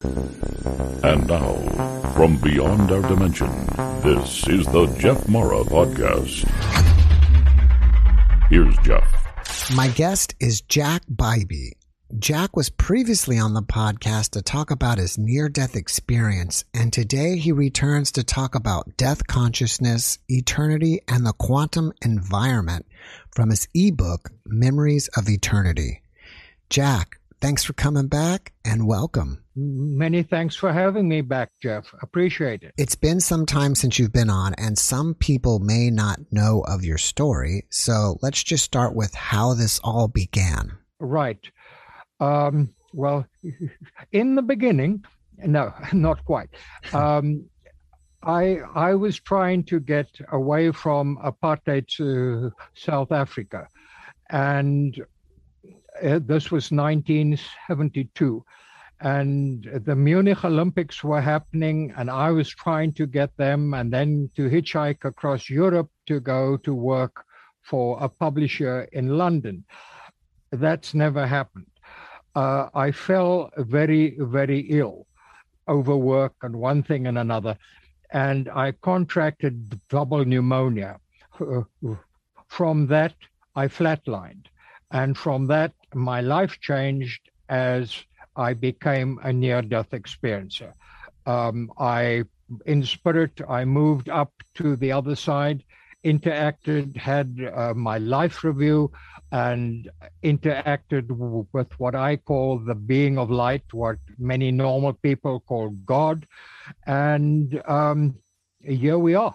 And 0.00 1.26
now, 1.26 2.12
from 2.14 2.36
beyond 2.36 2.92
our 2.92 3.02
dimension, 3.02 3.50
this 4.02 4.46
is 4.46 4.64
the 4.66 4.86
Jeff 4.98 5.28
Mara 5.28 5.64
Podcast. 5.64 6.48
Here's 8.48 8.76
Jeff. 8.78 9.72
My 9.74 9.88
guest 9.88 10.36
is 10.38 10.60
Jack 10.60 11.02
Bybee. 11.12 11.72
Jack 12.18 12.56
was 12.56 12.70
previously 12.70 13.38
on 13.38 13.54
the 13.54 13.62
podcast 13.62 14.30
to 14.30 14.42
talk 14.42 14.70
about 14.70 14.98
his 14.98 15.18
near 15.18 15.48
death 15.48 15.74
experience, 15.74 16.64
and 16.72 16.92
today 16.92 17.36
he 17.36 17.50
returns 17.50 18.12
to 18.12 18.22
talk 18.22 18.54
about 18.54 18.96
death 18.96 19.26
consciousness, 19.26 20.18
eternity, 20.28 21.00
and 21.08 21.26
the 21.26 21.32
quantum 21.32 21.92
environment 22.02 22.86
from 23.34 23.50
his 23.50 23.66
ebook, 23.74 24.30
Memories 24.46 25.08
of 25.16 25.28
Eternity. 25.28 26.02
Jack, 26.70 27.17
thanks 27.40 27.64
for 27.64 27.72
coming 27.72 28.08
back 28.08 28.52
and 28.64 28.86
welcome. 28.86 29.42
Many 29.54 30.22
thanks 30.22 30.54
for 30.54 30.72
having 30.72 31.08
me 31.08 31.20
back, 31.20 31.50
Jeff. 31.60 31.92
Appreciate 32.02 32.62
it. 32.62 32.74
It's 32.76 32.94
been 32.94 33.20
some 33.20 33.46
time 33.46 33.74
since 33.74 33.98
you've 33.98 34.12
been 34.12 34.30
on, 34.30 34.54
and 34.54 34.78
some 34.78 35.14
people 35.14 35.58
may 35.58 35.90
not 35.90 36.20
know 36.30 36.64
of 36.68 36.84
your 36.84 36.98
story. 36.98 37.66
So 37.70 38.18
let's 38.22 38.42
just 38.42 38.64
start 38.64 38.94
with 38.94 39.14
how 39.14 39.54
this 39.54 39.80
all 39.82 40.08
began. 40.08 40.78
Right. 41.00 41.44
Um, 42.20 42.74
well, 42.92 43.26
in 44.12 44.34
the 44.34 44.42
beginning, 44.42 45.04
no, 45.38 45.72
not 45.92 46.24
quite. 46.24 46.50
Um, 46.92 47.46
I 48.22 48.58
I 48.74 48.94
was 48.94 49.20
trying 49.20 49.64
to 49.64 49.80
get 49.80 50.08
away 50.32 50.72
from 50.72 51.18
apartheid 51.24 51.86
to 51.96 52.52
South 52.74 53.12
Africa, 53.12 53.68
and 54.30 55.00
this 56.02 56.50
was 56.50 56.70
1972, 56.70 58.44
and 59.00 59.64
the 59.84 59.94
Munich 59.94 60.44
Olympics 60.44 61.04
were 61.04 61.20
happening, 61.20 61.92
and 61.96 62.10
I 62.10 62.30
was 62.30 62.48
trying 62.48 62.92
to 62.94 63.06
get 63.06 63.36
them, 63.36 63.74
and 63.74 63.92
then 63.92 64.30
to 64.36 64.48
hitchhike 64.48 65.04
across 65.04 65.48
Europe 65.48 65.90
to 66.06 66.20
go 66.20 66.56
to 66.58 66.74
work 66.74 67.24
for 67.62 67.98
a 68.02 68.08
publisher 68.08 68.88
in 68.92 69.18
London. 69.18 69.64
That's 70.50 70.94
never 70.94 71.26
happened 71.26 71.66
uh, 72.38 72.68
I 72.72 72.92
fell 72.92 73.50
very, 73.56 74.16
very 74.18 74.60
ill 74.80 75.06
over 75.66 75.96
work 75.96 76.34
and 76.42 76.54
one 76.56 76.82
thing 76.84 77.06
and 77.08 77.18
another. 77.18 77.58
And 78.12 78.48
I 78.48 78.72
contracted 78.72 79.80
double 79.88 80.24
pneumonia. 80.24 81.00
From 82.48 82.86
that, 82.86 83.14
I 83.56 83.66
flatlined. 83.66 84.46
And 84.90 85.18
from 85.18 85.48
that, 85.48 85.72
my 85.94 86.20
life 86.20 86.58
changed 86.60 87.30
as 87.48 88.04
I 88.36 88.54
became 88.54 89.18
a 89.22 89.32
near 89.32 89.62
death 89.62 89.90
experiencer. 89.90 90.72
Um, 91.26 91.72
I, 91.78 92.24
in 92.66 92.84
spirit, 92.84 93.40
I 93.48 93.64
moved 93.64 94.08
up 94.08 94.32
to 94.54 94.76
the 94.76 94.92
other 94.92 95.16
side, 95.16 95.64
interacted, 96.04 96.96
had 96.96 97.36
uh, 97.54 97.74
my 97.74 97.98
life 97.98 98.44
review, 98.44 98.90
and 99.30 99.90
interacted 100.22 101.10
with 101.52 101.68
what 101.78 101.94
I 101.94 102.16
call 102.16 102.58
the 102.58 102.74
being 102.74 103.18
of 103.18 103.30
light, 103.30 103.64
what 103.72 103.98
many 104.18 104.50
normal 104.50 104.94
people 104.94 105.40
call 105.40 105.70
God. 105.84 106.26
And 106.86 107.62
um, 107.66 108.14
here 108.62 108.98
we 108.98 109.14
are. 109.14 109.34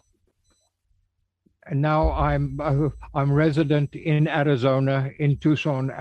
And 1.66 1.81
now 1.81 2.12
I'm 2.12 2.59
uh, 2.59 2.90
I'm 3.14 3.31
resident 3.31 3.96
in 3.96 4.28
Arizona, 4.28 5.12
in 5.20 5.38
Tucson, 5.38 5.91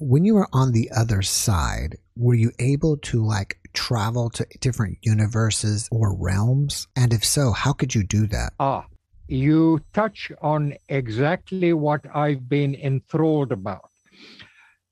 When 0.00 0.24
you 0.24 0.34
were 0.34 0.48
on 0.52 0.72
the 0.72 0.90
other 0.96 1.22
side, 1.22 1.98
were 2.16 2.34
you 2.34 2.52
able 2.58 2.96
to 2.98 3.24
like 3.24 3.58
travel 3.72 4.30
to 4.30 4.46
different 4.60 4.98
universes 5.02 5.88
or 5.90 6.14
realms? 6.14 6.86
And 6.96 7.12
if 7.12 7.24
so, 7.24 7.52
how 7.52 7.72
could 7.72 7.94
you 7.94 8.04
do 8.04 8.26
that? 8.28 8.52
Ah, 8.60 8.86
you 9.26 9.80
touch 9.92 10.32
on 10.40 10.74
exactly 10.88 11.72
what 11.72 12.04
I've 12.14 12.48
been 12.48 12.74
enthralled 12.74 13.52
about. 13.52 13.90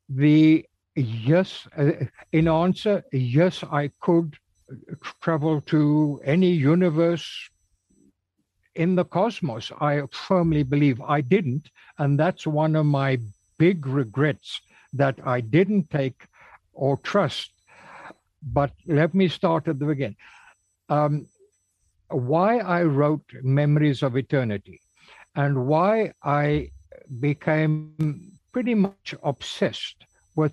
The 0.09 0.67
yes, 0.95 1.67
uh, 1.77 1.93
in 2.33 2.49
answer, 2.49 3.05
yes, 3.13 3.65
I 3.71 3.91
could 4.01 4.37
travel 5.21 5.61
to 5.63 6.21
any 6.25 6.51
universe 6.51 7.49
in 8.75 8.95
the 8.95 9.05
cosmos. 9.05 9.73
I 9.81 10.03
firmly 10.13 10.63
believe 10.63 11.01
I 11.01 11.21
didn't. 11.21 11.71
And 11.99 12.19
that's 12.19 12.47
one 12.47 12.77
of 12.77 12.87
my 12.87 13.19
big 13.59 13.87
regrets 13.87 14.61
that 14.93 15.19
I 15.25 15.41
didn't 15.41 15.91
take 15.91 16.27
or 16.73 16.97
trust. 16.99 17.51
But 18.43 18.73
let 18.87 19.15
me 19.15 19.29
start 19.29 19.69
at 19.69 19.79
the 19.79 19.87
beginning. 19.87 20.17
Um, 20.89 21.27
why 22.09 22.59
I 22.59 22.83
wrote 22.85 23.25
Memories 23.43 24.03
of 24.03 24.17
Eternity 24.17 24.81
and 25.35 25.67
why 25.67 26.13
I 26.23 26.71
became 27.21 28.33
pretty 28.53 28.75
much 28.75 29.15
obsessed 29.23 30.05
with 30.37 30.53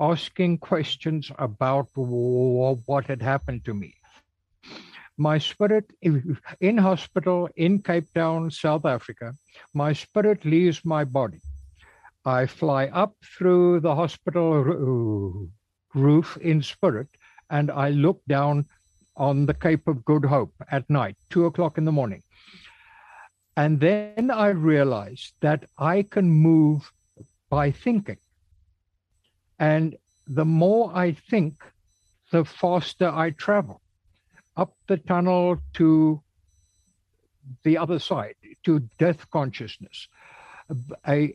asking 0.00 0.58
questions 0.58 1.30
about 1.38 1.88
what 1.94 3.06
had 3.06 3.22
happened 3.22 3.64
to 3.66 3.74
me. 3.74 3.94
My 5.16 5.38
spirit 5.38 5.84
in 6.60 6.78
hospital 6.78 7.48
in 7.56 7.82
Cape 7.82 8.12
Town, 8.14 8.50
South 8.50 8.86
Africa, 8.86 9.34
my 9.74 9.92
spirit 9.92 10.44
leaves 10.44 10.82
my 10.84 11.04
body. 11.04 11.40
I 12.24 12.46
fly 12.46 12.86
up 12.86 13.14
through 13.24 13.80
the 13.80 13.94
hospital 13.94 14.60
uh, 14.60 15.98
roof 15.98 16.36
in 16.38 16.62
spirit 16.62 17.08
and 17.48 17.70
I 17.70 17.90
look 17.90 18.20
down 18.28 18.66
on 19.16 19.46
the 19.46 19.54
Cape 19.54 19.88
of 19.88 20.04
Good 20.04 20.24
Hope 20.24 20.54
at 20.70 20.88
night, 20.88 21.16
two 21.30 21.46
o'clock 21.46 21.78
in 21.78 21.84
the 21.84 21.92
morning. 21.92 22.22
And 23.56 23.80
then 23.80 24.30
I 24.30 24.48
realized 24.48 25.34
that 25.40 25.64
I 25.76 26.02
can 26.02 26.30
move 26.30 26.90
by 27.50 27.70
thinking. 27.70 28.18
And 29.58 29.96
the 30.26 30.44
more 30.44 30.92
I 30.94 31.12
think, 31.12 31.62
the 32.30 32.44
faster 32.44 33.08
I 33.08 33.30
travel 33.30 33.82
up 34.56 34.74
the 34.86 34.96
tunnel 34.96 35.58
to 35.74 36.22
the 37.64 37.76
other 37.76 37.98
side, 37.98 38.36
to 38.64 38.80
death 38.98 39.28
consciousness. 39.30 40.08
I, 41.04 41.34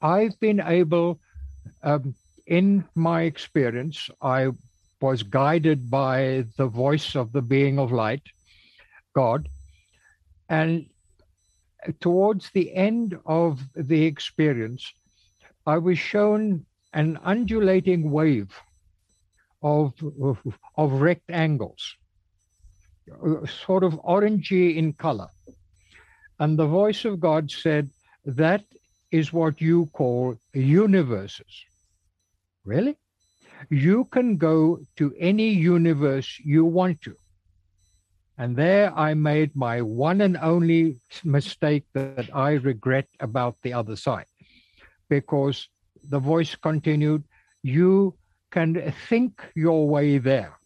I've 0.00 0.38
been 0.40 0.60
able, 0.60 1.20
um, 1.82 2.14
in 2.46 2.84
my 2.94 3.22
experience, 3.22 4.08
I 4.20 4.50
was 5.00 5.22
guided 5.22 5.90
by 5.90 6.46
the 6.56 6.66
voice 6.66 7.14
of 7.14 7.32
the 7.32 7.42
being 7.42 7.78
of 7.78 7.92
light, 7.92 8.22
God. 9.14 9.48
And 10.48 10.86
towards 12.00 12.50
the 12.50 12.74
end 12.74 13.18
of 13.26 13.60
the 13.74 14.04
experience, 14.04 14.92
I 15.66 15.78
was 15.78 15.98
shown 15.98 16.64
an 16.92 17.18
undulating 17.24 18.10
wave 18.10 18.54
of, 19.62 19.92
of, 20.22 20.38
of 20.76 20.92
rectangles, 20.92 21.96
sort 23.66 23.82
of 23.82 23.94
orangey 24.02 24.76
in 24.76 24.92
color. 24.92 25.28
And 26.38 26.58
the 26.58 26.66
voice 26.66 27.04
of 27.04 27.20
God 27.20 27.50
said, 27.50 27.90
That 28.24 28.64
is 29.18 29.32
what 29.32 29.60
you 29.60 29.86
call 29.92 30.36
universes. 30.52 31.64
Really? 32.64 32.96
you 33.70 34.04
can 34.06 34.36
go 34.36 34.80
to 34.96 35.14
any 35.18 35.48
universe 35.48 36.40
you 36.44 36.64
want 36.64 37.00
to. 37.02 37.16
And 38.38 38.54
there 38.54 38.92
I 38.96 39.14
made 39.14 39.56
my 39.56 39.80
one 39.80 40.20
and 40.20 40.36
only 40.36 41.00
mistake 41.24 41.84
that 41.94 42.28
I 42.34 42.52
regret 42.52 43.08
about 43.20 43.56
the 43.62 43.72
other 43.72 43.96
side. 43.96 44.26
Because 45.08 45.68
the 46.10 46.18
voice 46.18 46.54
continued, 46.54 47.24
You 47.62 48.14
can 48.50 48.92
think 49.08 49.42
your 49.54 49.88
way 49.88 50.18
there. 50.18 50.58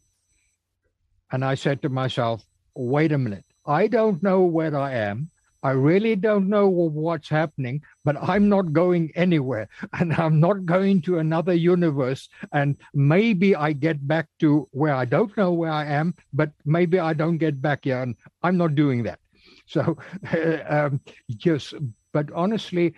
And 1.30 1.44
I 1.44 1.54
said 1.54 1.80
to 1.82 1.88
myself, 1.88 2.44
Wait 2.74 3.12
a 3.12 3.18
minute. 3.18 3.44
I 3.66 3.86
don't 3.86 4.22
know 4.22 4.42
where 4.42 4.76
I 4.76 4.94
am, 4.94 5.30
I 5.62 5.72
really 5.72 6.16
don't 6.16 6.48
know 6.48 6.68
what's 6.68 7.28
happening, 7.28 7.82
but 8.04 8.16
I'm 8.20 8.48
not 8.48 8.72
going 8.72 9.12
anywhere 9.14 9.68
and 9.98 10.12
I'm 10.14 10.40
not 10.40 10.64
going 10.64 11.02
to 11.02 11.18
another 11.18 11.52
universe. 11.52 12.28
And 12.52 12.76
maybe 12.94 13.54
I 13.54 13.72
get 13.72 14.06
back 14.06 14.28
to 14.40 14.68
where 14.72 14.94
I 14.94 15.04
don't 15.04 15.36
know 15.36 15.52
where 15.52 15.72
I 15.72 15.84
am, 15.84 16.14
but 16.32 16.50
maybe 16.64 16.98
I 16.98 17.12
don't 17.12 17.38
get 17.38 17.60
back 17.60 17.84
here. 17.84 18.02
And 18.02 18.16
I'm 18.42 18.56
not 18.56 18.74
doing 18.74 19.02
that. 19.04 19.18
So, 19.70 19.96
um, 20.68 21.00
yes, 21.28 21.72
but 22.12 22.28
honestly, 22.32 22.92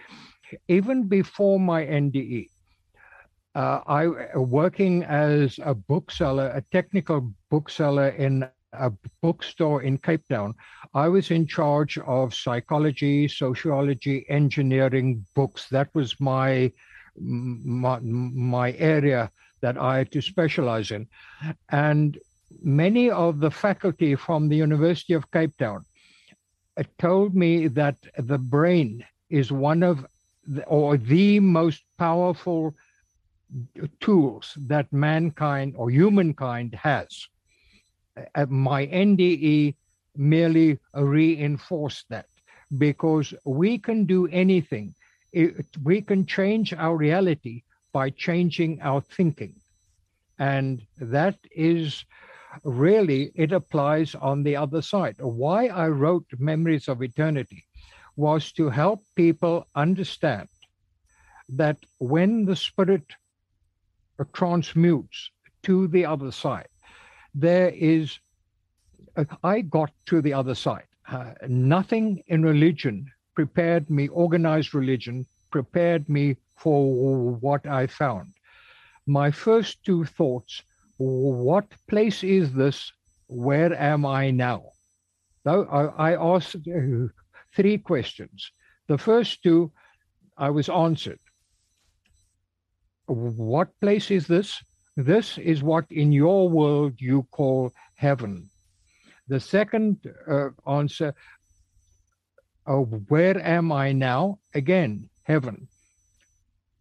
even 0.69 1.07
before 1.07 1.61
my 1.61 1.85
NDE, 1.85 2.49
uh, 3.55 3.81
I 3.87 4.07
working 4.37 5.05
as 5.05 5.61
a 5.63 5.75
bookseller, 5.75 6.51
a 6.55 6.63
technical 6.73 7.31
bookseller 7.51 8.09
in 8.09 8.49
a 8.73 8.93
bookstore 9.21 9.83
in 9.83 9.99
Cape 9.99 10.27
Town. 10.29 10.55
I 10.95 11.09
was 11.09 11.31
in 11.31 11.47
charge 11.47 11.99
of 11.99 12.35
psychology, 12.35 13.29
sociology, 13.29 14.25
engineering 14.29 15.25
books. 15.35 15.69
That 15.69 15.89
was 15.95 16.19
my 16.21 16.73
my, 17.19 17.99
my 18.01 18.73
area 18.73 19.31
that 19.61 19.77
I 19.77 19.99
had 19.99 20.11
to 20.13 20.23
specialize 20.23 20.91
in, 20.91 21.07
and 21.71 22.19
many 22.63 23.11
of 23.11 23.41
the 23.41 23.51
faculty 23.51 24.15
from 24.15 24.49
the 24.49 24.57
University 24.57 25.13
of 25.13 25.31
Cape 25.31 25.57
Town 25.59 25.85
uh, 26.77 26.85
told 26.99 27.35
me 27.35 27.69
that 27.69 27.97
the 28.17 28.39
brain 28.39 29.05
is 29.29 29.53
one 29.53 29.83
of 29.83 30.07
the, 30.47 30.65
or 30.65 30.97
the 30.97 31.39
most 31.41 31.83
powerful 31.99 32.75
tools 34.01 34.55
that 34.57 34.93
mankind 34.93 35.75
or 35.77 35.91
humankind 35.91 36.75
has. 36.75 37.29
My 38.49 38.87
NDE 38.87 39.75
merely 40.17 40.79
reinforced 40.95 42.07
that 42.11 42.27
because 42.79 43.35
we 43.45 43.79
can 43.79 44.05
do 44.05 44.27
anything. 44.29 44.95
It, 45.33 45.67
we 45.83 46.03
can 46.03 46.27
change 46.27 46.73
our 46.75 46.97
reality 46.97 47.63
by 47.93 48.11
changing 48.11 48.81
our 48.83 49.01
thinking. 49.01 49.55
And 50.39 50.83
that 50.99 51.39
is 51.51 52.05
really, 52.65 53.33
it 53.35 53.53
applies 53.53 54.15
on 54.15 54.43
the 54.43 54.57
other 54.57 54.83
side. 54.83 55.17
Why 55.19 55.69
I 55.69 55.89
wrote 55.89 56.27
Memories 56.39 56.89
of 56.89 57.03
Eternity 57.03 57.65
was 58.17 58.53
to 58.53 58.69
help 58.69 59.01
people 59.15 59.67
understand 59.75 60.49
that 61.49 61.79
when 61.99 62.45
the 62.45 62.57
spirit 62.57 63.05
transmutes 64.35 65.31
to 65.63 65.89
the 65.89 66.05
other 66.07 66.31
side, 66.31 66.69
there 67.35 67.71
is, 67.71 68.19
I 69.43 69.61
got 69.63 69.91
to 70.07 70.21
the 70.21 70.35
other 70.35 70.55
side. 70.55 70.87
Uh, 71.09 71.33
nothing 71.49 72.23
in 72.27 72.43
religion 72.43 73.11
prepared 73.35 73.91
me, 73.91 74.09
organized 74.09 74.75
religion 74.75 75.27
prepared 75.51 76.09
me 76.09 76.37
for 76.57 77.35
what 77.41 77.67
I 77.67 77.87
found. 77.87 78.33
My 79.07 79.31
first 79.31 79.85
two 79.85 80.05
thoughts 80.05 80.63
what 81.03 81.67
place 81.89 82.23
is 82.23 82.53
this? 82.53 82.93
Where 83.27 83.75
am 83.75 84.07
I 84.07 84.31
now? 84.31 84.63
So 85.45 85.65
I, 85.65 86.13
I 86.13 86.35
asked 86.37 86.57
uh, 86.69 87.09
three 87.57 87.79
questions. 87.79 88.53
The 88.87 88.99
first 88.99 89.43
two, 89.43 89.73
I 90.37 90.51
was 90.51 90.69
answered. 90.69 91.19
What 93.07 93.69
place 93.81 94.11
is 94.11 94.27
this? 94.27 94.63
This 94.97 95.39
is 95.39 95.63
what 95.63 95.87
in 95.91 96.13
your 96.13 96.49
world 96.49 97.01
you 97.01 97.27
call 97.31 97.73
heaven. 97.95 98.51
The 99.29 99.41
second 99.41 99.99
uh, 100.29 100.51
answer, 100.67 101.15
uh, 102.67 102.75
where 102.75 103.41
am 103.41 103.73
I 103.73 103.93
now? 103.93 104.39
Again, 104.55 105.09
heaven. 105.23 105.69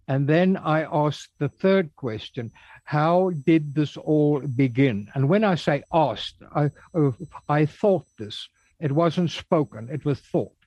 And 0.08 0.28
then 0.28 0.58
I 0.58 0.84
asked 0.84 1.32
the 1.40 1.48
third 1.48 1.96
question 1.96 2.52
how 2.84 3.32
did 3.46 3.74
this 3.74 3.96
all 3.96 4.42
begin? 4.42 5.08
And 5.16 5.30
when 5.30 5.46
I 5.46 5.56
say 5.56 5.84
asked, 5.94 6.36
I, 6.54 6.70
uh, 6.94 7.12
I 7.48 7.66
thought 7.66 8.06
this. 8.18 8.50
It 8.82 8.92
wasn't 8.92 9.32
spoken, 9.32 9.88
it 9.90 10.04
was 10.04 10.20
thought. 10.20 10.58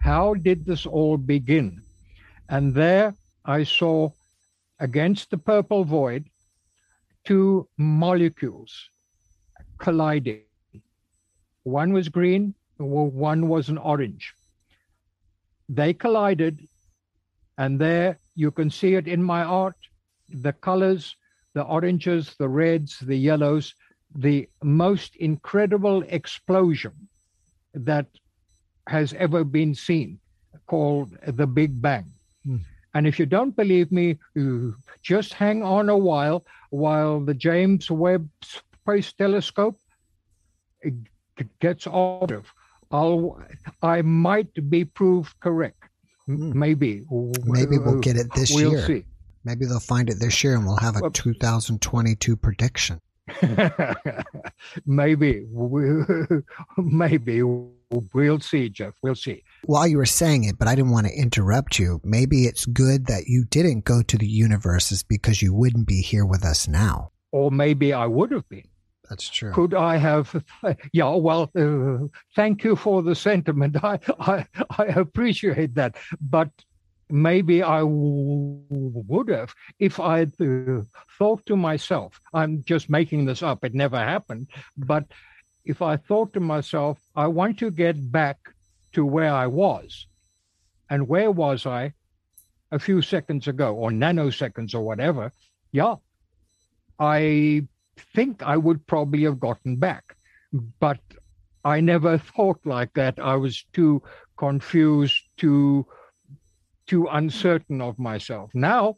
How 0.00 0.34
did 0.34 0.66
this 0.66 0.84
all 0.84 1.16
begin? 1.16 1.80
And 2.48 2.74
there 2.74 3.14
I 3.46 3.62
saw 3.62 4.10
against 4.80 5.30
the 5.30 5.38
purple 5.38 5.84
void 5.84 6.28
two 7.24 7.68
molecules 7.76 8.88
colliding. 9.78 10.42
One 11.64 11.92
was 11.92 12.08
green, 12.08 12.54
one 12.78 13.48
was 13.48 13.68
an 13.68 13.78
orange. 13.78 14.34
They 15.68 15.94
collided, 15.94 16.66
and 17.58 17.78
there 17.78 18.18
you 18.34 18.50
can 18.50 18.70
see 18.70 18.94
it 18.94 19.06
in 19.06 19.22
my 19.22 19.42
art 19.42 19.76
the 20.28 20.52
colors, 20.52 21.16
the 21.54 21.62
oranges, 21.62 22.34
the 22.38 22.48
reds, 22.48 22.98
the 23.00 23.16
yellows, 23.16 23.74
the 24.14 24.48
most 24.62 25.16
incredible 25.16 26.02
explosion 26.08 27.08
that 27.74 28.06
has 28.88 29.12
ever 29.14 29.44
been 29.44 29.74
seen, 29.74 30.18
called 30.66 31.16
the 31.26 31.46
Big 31.46 31.80
Bang. 31.80 32.06
And 32.94 33.06
if 33.06 33.18
you 33.18 33.26
don't 33.26 33.56
believe 33.56 33.90
me, 33.90 34.18
just 35.02 35.32
hang 35.32 35.62
on 35.62 35.88
a 35.88 35.96
while 35.96 36.44
while 36.70 37.20
the 37.20 37.34
James 37.34 37.90
Webb 37.90 38.28
Space 38.42 39.12
Telescope 39.12 39.78
gets 41.60 41.86
ordered. 41.86 42.44
I'll, 42.90 43.40
I 43.82 44.02
might 44.02 44.52
be 44.68 44.84
proved 44.84 45.38
correct. 45.40 45.82
Hmm. 46.26 46.58
Maybe. 46.58 47.04
Maybe 47.44 47.78
we'll 47.78 48.00
get 48.00 48.16
it 48.16 48.28
this 48.34 48.54
we'll 48.54 48.72
year. 48.72 48.86
See. 48.86 49.04
Maybe 49.44 49.66
they'll 49.66 49.80
find 49.80 50.08
it 50.08 50.20
this 50.20 50.44
year 50.44 50.54
and 50.54 50.64
we'll 50.64 50.76
have 50.76 50.96
a 50.96 51.10
2022 51.10 52.36
prediction. 52.36 53.00
maybe. 54.86 55.46
Maybe. 56.76 57.42
We'll 58.14 58.40
see, 58.40 58.68
Jeff. 58.68 58.94
We'll 59.02 59.14
see. 59.14 59.44
While 59.64 59.86
you 59.86 59.98
were 59.98 60.06
saying 60.06 60.44
it, 60.44 60.58
but 60.58 60.68
I 60.68 60.74
didn't 60.74 60.92
want 60.92 61.06
to 61.06 61.12
interrupt 61.12 61.78
you, 61.78 62.00
maybe 62.02 62.46
it's 62.46 62.66
good 62.66 63.06
that 63.06 63.26
you 63.26 63.44
didn't 63.44 63.84
go 63.84 64.02
to 64.02 64.18
the 64.18 64.26
universes 64.26 65.02
because 65.02 65.42
you 65.42 65.52
wouldn't 65.54 65.86
be 65.86 66.00
here 66.00 66.24
with 66.24 66.44
us 66.44 66.66
now. 66.66 67.12
Or 67.30 67.50
maybe 67.50 67.92
I 67.92 68.06
would 68.06 68.32
have 68.32 68.48
been. 68.48 68.68
That's 69.08 69.28
true. 69.28 69.52
Could 69.52 69.74
I 69.74 69.96
have? 69.96 70.42
Yeah. 70.92 71.10
Well, 71.14 71.50
uh, 71.56 72.06
thank 72.34 72.64
you 72.64 72.76
for 72.76 73.02
the 73.02 73.14
sentiment. 73.14 73.76
I, 73.84 73.98
I 74.18 74.46
I 74.78 74.84
appreciate 74.84 75.74
that, 75.74 75.96
but 76.20 76.50
maybe 77.10 77.62
I 77.62 77.80
w- 77.80 78.64
would 78.70 79.28
have 79.28 79.54
if 79.78 80.00
I 80.00 80.22
uh, 80.22 80.82
thought 81.18 81.44
to 81.46 81.56
myself. 81.56 82.20
I'm 82.32 82.64
just 82.64 82.88
making 82.88 83.26
this 83.26 83.42
up. 83.42 83.64
It 83.64 83.74
never 83.74 83.98
happened, 83.98 84.48
but 84.78 85.04
if 85.64 85.82
I 85.82 85.96
thought 85.96 86.32
to 86.34 86.40
myself, 86.40 86.98
I 87.14 87.26
want 87.28 87.58
to 87.58 87.70
get 87.70 88.10
back 88.10 88.38
to 88.92 89.04
where 89.04 89.32
I 89.32 89.46
was. 89.46 90.06
And 90.90 91.08
where 91.08 91.30
was 91.30 91.66
I 91.66 91.94
a 92.70 92.78
few 92.78 93.02
seconds 93.02 93.48
ago 93.48 93.74
or 93.74 93.90
nanoseconds 93.90 94.74
or 94.74 94.82
whatever? 94.82 95.32
Yeah, 95.72 95.96
I 96.98 97.66
think 98.14 98.42
I 98.42 98.56
would 98.56 98.86
probably 98.86 99.24
have 99.24 99.40
gotten 99.40 99.76
back. 99.76 100.16
But 100.52 101.00
I 101.64 101.80
never 101.80 102.18
thought 102.36 102.60
like 102.64 102.92
that. 102.94 103.18
I 103.18 103.36
was 103.36 103.64
too 103.72 104.02
confused, 104.36 105.22
too 105.36 105.86
too 106.86 107.06
uncertain 107.10 107.80
of 107.80 107.98
myself. 107.98 108.50
Now, 108.54 108.96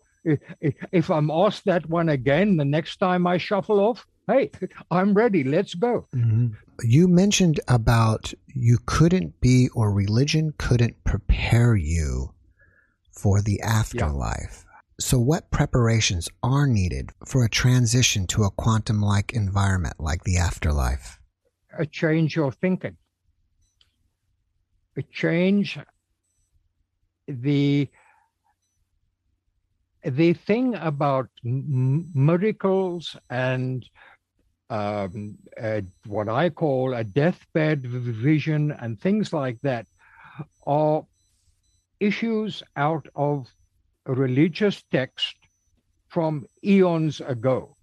if 0.91 1.11
I'm 1.11 1.31
asked 1.31 1.67
that 1.67 1.89
one 1.89 2.09
again 2.09 2.57
the 2.57 2.65
next 2.65 2.97
time 2.97 3.27
I 3.27 3.37
shuffle 3.37 3.79
off, 3.79 4.07
hey, 4.27 4.51
I'm 4.91 5.15
ready. 5.15 5.45
Let's 5.45 5.75
go. 5.75 6.07
Mm-hmm. 6.15 6.49
You 6.83 7.09
mentioned 7.09 7.61
about 7.69 8.33
you 8.47 8.79
couldn't 8.87 9.41
be, 9.41 9.69
or 9.75 9.93
religion 9.93 10.55
couldn't 10.59 11.03
prepare 11.05 11.77
you 11.77 12.35
for 13.13 13.41
the 13.41 13.61
afterlife. 13.61 14.65
Yeah. 14.65 14.71
So, 15.01 15.19
what 15.19 15.51
preparations 15.51 16.29
are 16.43 16.67
needed 16.67 17.11
for 17.27 17.45
a 17.45 17.51
transition 17.51 18.27
to 18.29 18.45
a 18.45 18.51
quantum 18.51 19.01
like 19.01 19.33
environment 19.33 19.97
like 19.99 20.23
the 20.25 20.37
afterlife? 20.39 21.21
A 21.79 21.85
change 21.85 22.37
your 22.37 22.53
thinking, 22.53 22.97
a 24.97 25.03
change 25.03 25.79
the 27.27 27.89
the 30.05 30.35
thing 30.35 30.75
about 30.75 31.29
m- 31.45 32.11
miracles 32.15 33.17
and 33.31 33.89
um, 34.71 35.37
uh, 35.61 35.83
what 36.07 36.29
I 36.29 36.51
call 36.51 36.95
a 36.95 37.05
deathbed 37.05 37.87
vision 37.87 38.73
and 38.73 39.01
things 39.01 39.33
like 39.33 39.61
that 39.63 39.87
are 40.67 41.05
issues 42.01 42.63
out 42.77 43.07
of 43.15 43.47
a 44.07 44.13
religious 44.13 44.83
text 44.91 45.37
from 46.09 46.47
eons 46.65 47.21
ago. 47.21 47.77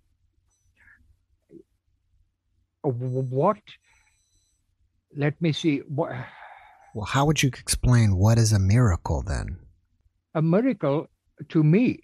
What, 2.84 3.62
let 5.16 5.40
me 5.42 5.52
see, 5.52 5.80
what, 5.80 6.14
Well, 6.94 7.06
how 7.06 7.26
would 7.26 7.44
you 7.44 7.48
explain 7.50 8.16
what 8.16 8.38
is 8.38 8.52
a 8.52 8.60
miracle 8.60 9.22
then? 9.22 9.60
A 10.34 10.42
miracle, 10.42 11.08
to 11.50 11.64
me, 11.64 12.00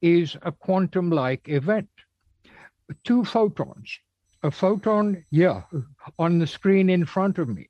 is 0.00 0.36
a 0.42 0.52
quantum 0.52 1.10
like 1.10 1.48
event. 1.48 1.88
Two 3.04 3.24
photons. 3.24 3.98
A 4.42 4.50
photon, 4.50 5.24
yeah, 5.30 5.62
on 6.18 6.38
the 6.38 6.46
screen 6.46 6.88
in 6.90 7.04
front 7.04 7.38
of 7.38 7.48
me 7.48 7.68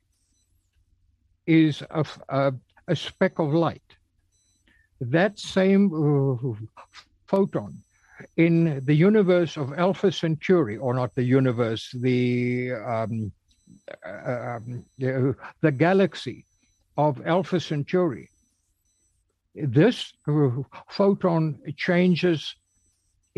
is 1.46 1.82
a, 1.90 2.04
a, 2.28 2.52
a 2.88 2.96
speck 2.96 3.38
of 3.38 3.54
light. 3.54 3.82
That 5.00 5.38
same 5.38 5.84
uh, 5.94 6.52
photon 7.26 7.82
in 8.36 8.82
the 8.84 8.94
universe 8.94 9.56
of 9.56 9.78
Alpha 9.78 10.12
Centauri, 10.12 10.76
or 10.76 10.92
not 10.92 11.14
the 11.14 11.22
universe, 11.22 11.90
the 11.94 12.72
um, 12.72 13.32
uh, 14.04 14.56
um, 14.56 14.84
the 15.60 15.72
galaxy 15.72 16.44
of 16.96 17.24
Alpha 17.26 17.60
Centauri, 17.60 18.28
this 19.54 20.12
photon 20.88 21.58
changes 21.76 22.54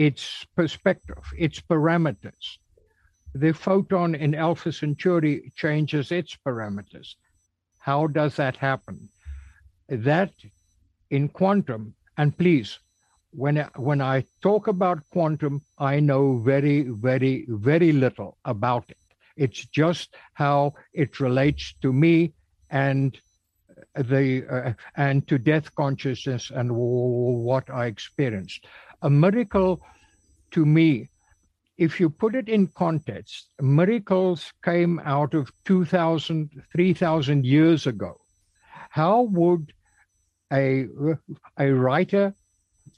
its 0.00 0.47
perspective, 0.57 1.23
its 1.37 1.61
parameters. 1.61 2.57
The 3.35 3.52
photon 3.52 4.14
in 4.14 4.35
Alpha 4.35 4.73
Centauri 4.73 5.52
changes 5.57 6.11
its 6.11 6.38
parameters. 6.47 7.16
How 7.80 8.07
does 8.07 8.37
that 8.37 8.57
happen? 8.57 9.11
That 9.90 10.33
in 11.11 11.28
quantum, 11.28 11.95
and 12.16 12.37
please, 12.37 12.78
when 13.33 13.59
I, 13.59 13.69
when 13.76 14.00
I 14.00 14.25
talk 14.40 14.69
about 14.69 15.09
quantum, 15.12 15.61
I 15.76 16.00
know 16.00 16.38
very, 16.38 16.80
very, 16.88 17.45
very 17.49 17.92
little 17.92 18.38
about 18.47 18.87
it. 18.88 18.97
It's 19.37 19.66
just 19.66 20.16
how 20.33 20.73
it 20.95 21.21
relates 21.21 21.75
to 21.83 21.92
me 21.92 22.33
and 22.71 23.21
the 23.95 24.47
uh, 24.49 24.73
and 24.97 25.26
to 25.28 25.38
death 25.38 25.75
consciousness 25.75 26.50
and 26.54 26.71
what 26.75 27.69
I 27.71 27.87
experienced. 27.87 28.66
A 29.02 29.11
miracle 29.11 29.80
to 30.52 30.66
me, 30.66 31.09
if 31.78 31.99
you 32.00 32.11
put 32.11 32.35
it 32.35 32.49
in 32.49 32.66
context, 32.69 33.49
miracles 33.61 34.52
came 34.64 35.00
out 35.04 35.35
of 35.35 35.50
2,000, 35.64 36.50
3,000 36.73 37.47
years 37.47 37.87
ago. 37.87 38.21
How 38.90 39.23
would 39.23 39.73
a, 40.52 40.87
a 41.59 41.71
writer 41.71 42.35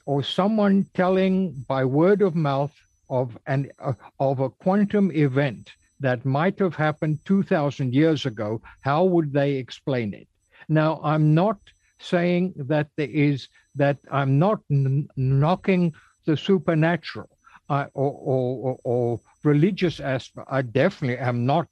or 0.05 0.23
someone 0.23 0.85
telling 0.93 1.65
by 1.67 1.85
word 1.85 2.21
of 2.21 2.35
mouth 2.35 2.73
of 3.09 3.37
an 3.47 3.69
uh, 3.79 3.93
of 4.19 4.39
a 4.39 4.49
quantum 4.49 5.11
event 5.11 5.71
that 5.99 6.25
might 6.25 6.57
have 6.59 6.75
happened 6.75 7.19
2000 7.25 7.93
years 7.93 8.25
ago 8.25 8.61
how 8.81 9.03
would 9.03 9.31
they 9.31 9.53
explain 9.53 10.13
it 10.13 10.27
now, 10.69 11.01
I'm 11.03 11.33
not 11.33 11.59
saying 12.03 12.53
that 12.57 12.87
there 12.97 13.09
is 13.09 13.47
that 13.75 13.97
I'm 14.11 14.37
not 14.37 14.59
n- 14.69 15.07
knocking 15.15 15.93
the 16.25 16.37
supernatural 16.37 17.29
uh, 17.69 17.85
or, 17.93 18.11
or, 18.11 18.77
or, 18.83 19.19
religious 19.43 19.99
aspect. 19.99 20.47
I 20.49 20.61
definitely 20.61 21.17
am 21.17 21.45
not 21.45 21.67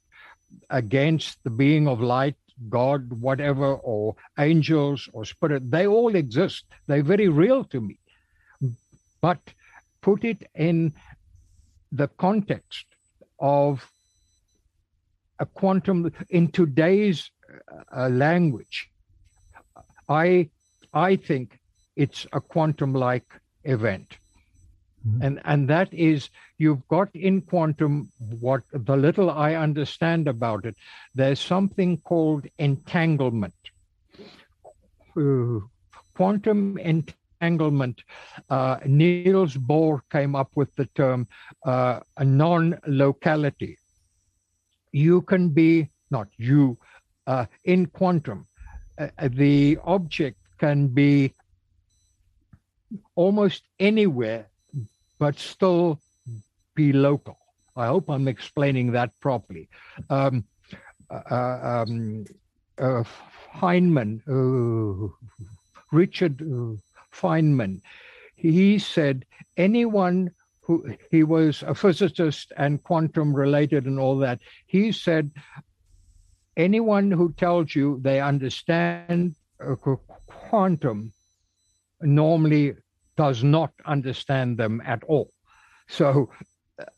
against 0.69 1.38
the 1.43 1.50
being 1.50 1.88
of 1.88 2.01
light, 2.01 2.35
God, 2.69 3.11
whatever, 3.21 3.75
or 3.75 4.15
angels 4.38 5.07
or 5.13 5.23
spirit. 5.23 5.71
They 5.71 5.88
all 5.88 6.15
exist. 6.15 6.65
They're 6.88 7.03
very 7.03 7.29
real 7.29 7.63
to 7.65 7.79
me. 7.79 7.97
But 9.21 9.39
put 10.01 10.25
it 10.25 10.43
in 10.55 10.93
the 11.91 12.07
context 12.07 12.85
of 13.39 13.89
a 15.39 15.45
quantum 15.45 16.11
in 16.29 16.51
today's 16.51 17.31
uh, 17.95 18.09
language. 18.09 18.90
I 20.11 20.49
I 20.93 21.15
think 21.15 21.59
it's 21.95 22.27
a 22.33 22.41
quantum 22.41 22.93
like 22.93 23.29
event. 23.63 24.17
Mm-hmm. 25.07 25.21
And 25.25 25.41
and 25.45 25.67
that 25.69 25.93
is 25.93 26.29
you've 26.57 26.87
got 26.87 27.09
in 27.15 27.41
quantum 27.41 28.09
what 28.39 28.63
the 28.71 28.97
little 28.97 29.29
I 29.31 29.55
understand 29.55 30.27
about 30.27 30.65
it, 30.65 30.75
there's 31.15 31.39
something 31.39 31.97
called 31.97 32.47
entanglement. 32.57 33.53
Uh, 35.17 35.59
quantum 36.15 36.77
entanglement. 36.77 38.03
Uh, 38.49 38.77
Niels 38.85 39.57
Bohr 39.57 40.01
came 40.11 40.35
up 40.35 40.51
with 40.55 40.73
the 40.75 40.85
term 41.01 41.27
uh, 41.65 41.99
a 42.17 42.23
non-locality. 42.23 43.77
You 44.91 45.21
can 45.21 45.49
be 45.49 45.89
not 46.11 46.27
you, 46.37 46.77
uh, 47.25 47.45
in 47.63 47.85
quantum, 47.87 48.47
the 49.29 49.77
object 49.84 50.38
can 50.60 50.88
be 50.88 51.34
almost 53.15 53.63
anywhere, 53.79 54.48
but 55.20 55.39
still 55.39 56.00
be 56.75 56.93
local. 56.93 57.38
I 57.75 57.88
hope 57.88 58.10
I'm 58.10 58.27
explaining 58.27 58.91
that 58.91 59.12
properly. 59.20 59.70
Um, 60.10 60.46
uh, 61.10 61.22
uh 61.29 61.84
um, 61.88 62.25
uh, 62.77 63.03
Feynman, 63.55 64.22
uh, 64.27 65.08
Richard 65.91 66.38
Feynman, 67.13 67.81
he 68.36 68.79
said 68.79 69.25
anyone 69.58 70.31
who 70.62 70.96
he 71.10 71.24
was 71.24 71.63
a 71.63 71.75
physicist 71.75 72.53
and 72.58 72.81
quantum 72.84 73.36
related 73.36 73.86
and 73.86 74.00
all 74.00 74.17
that. 74.17 74.39
He 74.67 74.91
said 74.91 75.31
anyone 76.58 77.12
who 77.12 77.34
tells 77.34 77.75
you 77.75 78.00
they 78.01 78.22
understand 78.22 79.36
quantum 80.27 81.13
normally 82.01 82.75
does 83.15 83.43
not 83.43 83.72
understand 83.86 84.58
them 84.58 84.81
at 84.86 85.03
all. 85.03 85.31
So 85.88 86.29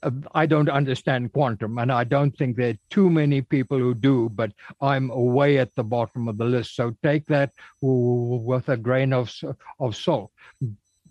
uh, 0.02 0.12
I 0.34 0.46
don't 0.46 0.70
understand 0.70 1.34
quantum, 1.34 1.78
and 1.78 1.92
I 1.92 2.04
don't 2.04 2.36
think 2.38 2.56
there 2.56 2.70
are 2.70 2.80
too 2.90 3.10
many 3.10 3.42
people 3.42 3.78
who 3.78 3.94
do, 3.94 4.30
but 4.30 4.52
I'm 4.80 5.10
way 5.10 5.58
at 5.58 5.76
the 5.76 5.84
bottom 5.84 6.28
of 6.28 6.38
the 6.38 6.46
list. 6.46 6.76
So 6.76 6.96
take 7.04 7.26
that 7.28 7.52
with 7.82 8.70
a 8.70 8.78
grain 8.78 9.12
of, 9.14 9.34
of 9.80 9.96
salt. 9.96 10.32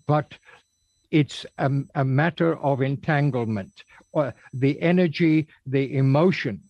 But 0.07 0.33
it's 1.11 1.45
a, 1.59 1.69
a 1.95 2.03
matter 2.03 2.57
of 2.57 2.81
entanglement. 2.81 3.83
Uh, 4.15 4.31
the 4.53 4.81
energy, 4.81 5.47
the 5.65 5.95
emotion 5.97 6.61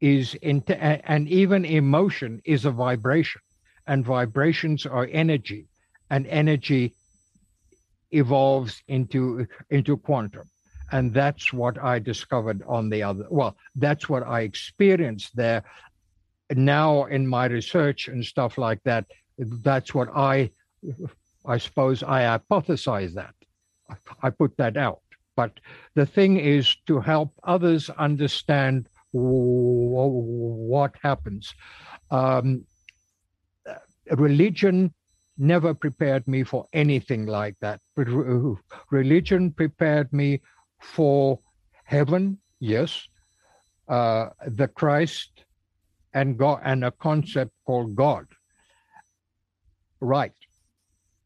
is 0.00 0.36
and 0.42 1.28
even 1.28 1.64
emotion 1.64 2.40
is 2.44 2.64
a 2.64 2.70
vibration, 2.70 3.42
and 3.86 4.04
vibrations 4.04 4.86
are 4.86 5.08
energy, 5.12 5.66
and 6.10 6.26
energy 6.26 6.94
evolves 8.10 8.82
into 8.88 9.46
into 9.70 9.96
quantum. 9.96 10.48
And 10.92 11.14
that's 11.14 11.52
what 11.52 11.78
i 11.78 12.00
discovered 12.00 12.62
on 12.66 12.90
the 12.90 13.04
other 13.04 13.24
well 13.30 13.56
that's 13.76 14.08
what 14.08 14.24
i 14.26 14.40
experienced 14.40 15.36
there. 15.36 15.62
Now 16.52 17.04
in 17.04 17.26
my 17.28 17.46
research 17.46 18.08
and 18.08 18.24
stuff 18.24 18.58
like 18.58 18.82
that 18.84 19.06
that's 19.38 19.94
what 19.94 20.08
i 20.14 20.50
i 21.46 21.58
suppose 21.58 22.02
i 22.02 22.22
hypothesize 22.22 23.14
that. 23.14 23.34
I 24.22 24.30
put 24.30 24.56
that 24.56 24.76
out. 24.76 25.00
But 25.36 25.60
the 25.94 26.06
thing 26.06 26.38
is 26.38 26.76
to 26.86 27.00
help 27.00 27.32
others 27.44 27.88
understand 27.90 28.88
what 29.12 30.92
happens. 31.02 31.52
Um, 32.10 32.64
religion 34.12 34.92
never 35.38 35.74
prepared 35.74 36.26
me 36.28 36.44
for 36.44 36.66
anything 36.72 37.26
like 37.26 37.56
that. 37.60 37.80
Religion 38.90 39.52
prepared 39.52 40.12
me 40.12 40.40
for 40.80 41.40
heaven, 41.84 42.38
yes, 42.60 43.08
uh, 43.88 44.28
the 44.46 44.68
Christ, 44.68 45.44
and 46.14 46.38
God, 46.38 46.60
and 46.64 46.84
a 46.84 46.90
concept 46.90 47.52
called 47.66 47.94
God. 47.94 48.26
Right. 50.00 50.32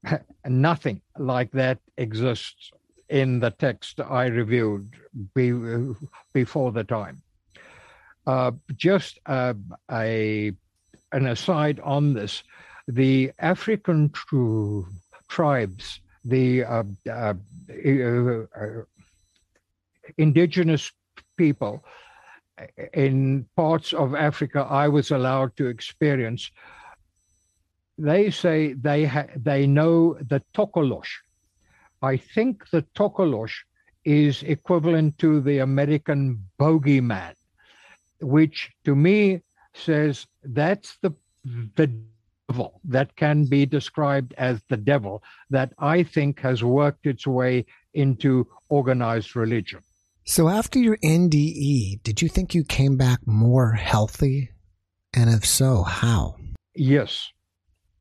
Nothing 0.47 1.01
like 1.19 1.51
that 1.53 1.79
exists 1.97 2.71
in 3.09 3.41
the 3.41 3.51
text 3.51 4.01
I 4.01 4.27
reviewed 4.27 4.89
be, 5.35 5.53
before 6.33 6.73
the 6.73 6.85
time. 6.85 7.23
Uh, 8.27 8.53
just 8.77 9.19
uh, 9.27 9.55
a 9.91 10.53
an 11.13 11.27
aside 11.27 11.79
on 11.81 12.15
this: 12.15 12.43
the 12.89 13.33
African 13.39 14.11
tr- 14.11 14.89
tribes, 15.29 16.01
the 16.25 16.65
uh, 16.65 16.85
uh, 17.11 17.35
uh, 17.75 18.83
indigenous 20.17 20.91
people 21.37 21.85
in 22.93 23.47
parts 23.57 23.93
of 23.93 24.15
Africa, 24.15 24.67
I 24.69 24.89
was 24.89 25.11
allowed 25.11 25.57
to 25.57 25.67
experience. 25.67 26.51
They 27.99 28.31
say 28.31 28.73
they 28.73 29.05
ha- 29.05 29.33
they 29.37 29.67
know 29.67 30.15
the 30.15 30.43
Tokolosh. 30.55 31.11
I 32.03 32.17
think 32.17 32.71
the 32.71 32.83
Tokolosh 32.95 33.55
is 34.05 34.43
equivalent 34.43 35.19
to 35.19 35.41
the 35.41 35.59
American 35.59 36.45
bogeyman 36.59 37.35
which 38.25 38.71
to 38.85 38.95
me 38.95 39.43
says 39.75 40.27
that's 40.43 40.97
the 41.03 41.13
the 41.77 41.93
devil 42.49 42.81
that 42.85 43.15
can 43.17 43.45
be 43.45 43.67
described 43.67 44.35
as 44.39 44.63
the 44.69 44.77
devil 44.77 45.23
that 45.51 45.73
I 45.79 46.03
think 46.03 46.41
has 46.41 46.63
worked 46.63 47.07
its 47.07 47.27
way 47.27 47.67
into 47.93 48.47
organized 48.69 49.37
religion. 49.37 49.81
So 50.25 50.49
after 50.49 50.79
your 50.79 50.97
NDE, 50.99 52.03
did 52.03 52.23
you 52.23 52.29
think 52.29 52.55
you 52.55 52.65
came 52.65 52.97
back 52.97 53.21
more 53.27 53.73
healthy? 53.73 54.51
And 55.13 55.29
if 55.29 55.45
so, 55.45 55.83
how? 55.83 56.37
Yes. 56.75 57.31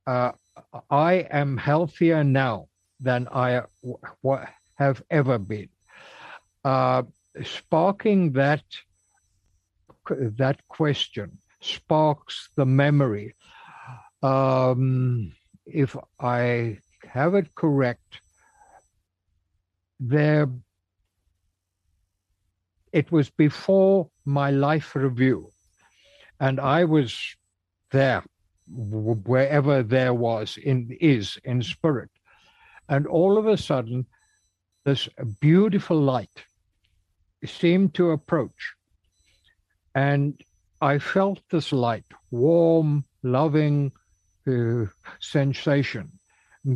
Uh, 0.07 0.31
I 0.89 1.27
am 1.29 1.57
healthier 1.57 2.23
now 2.23 2.67
than 2.99 3.27
I 3.27 3.63
w- 3.83 4.45
have 4.75 5.03
ever 5.09 5.37
been. 5.37 5.69
Uh, 6.63 7.03
sparking 7.43 8.31
that 8.33 8.63
that 10.09 10.67
question 10.67 11.37
sparks 11.61 12.49
the 12.55 12.65
memory. 12.65 13.35
Um, 14.21 15.33
if 15.65 15.95
I 16.19 16.79
have 17.07 17.35
it 17.35 17.55
correct, 17.55 18.21
there 19.99 20.49
it 22.91 23.11
was 23.11 23.29
before 23.29 24.09
my 24.25 24.51
life 24.51 24.95
review, 24.95 25.51
and 26.39 26.59
I 26.59 26.83
was 26.83 27.35
there 27.91 28.23
wherever 28.67 29.83
there 29.83 30.13
was 30.13 30.57
in 30.57 30.95
is 31.01 31.37
in 31.43 31.61
spirit, 31.63 32.09
and 32.87 33.07
all 33.07 33.37
of 33.37 33.47
a 33.47 33.57
sudden, 33.57 34.05
this 34.85 35.09
beautiful 35.39 35.99
light 35.99 36.45
seemed 37.45 37.93
to 37.95 38.11
approach, 38.11 38.73
and 39.95 40.41
I 40.81 40.99
felt 40.99 41.39
this 41.49 41.71
light, 41.71 42.05
warm, 42.31 43.05
loving 43.21 43.91
uh, 44.47 44.85
sensation 45.19 46.11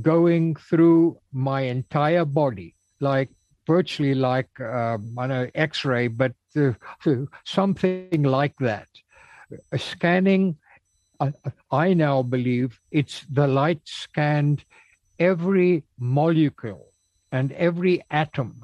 going 0.01 0.55
through 0.55 1.17
my 1.31 1.61
entire 1.61 2.25
body, 2.25 2.75
like 2.99 3.29
virtually 3.65 4.13
like 4.15 4.49
uh, 4.59 4.97
on 5.17 5.31
an 5.31 5.51
X-ray, 5.55 6.07
but 6.07 6.33
uh, 6.55 6.73
something 7.45 8.23
like 8.23 8.55
that. 8.59 8.87
Scanning, 9.75 10.57
I 11.71 11.93
now 11.93 12.21
believe 12.21 12.79
it's 12.91 13.25
the 13.31 13.47
light 13.47 13.81
scanned 13.85 14.63
every 15.19 15.83
molecule 15.97 16.91
and 17.31 17.51
every 17.53 18.01
atom 18.09 18.55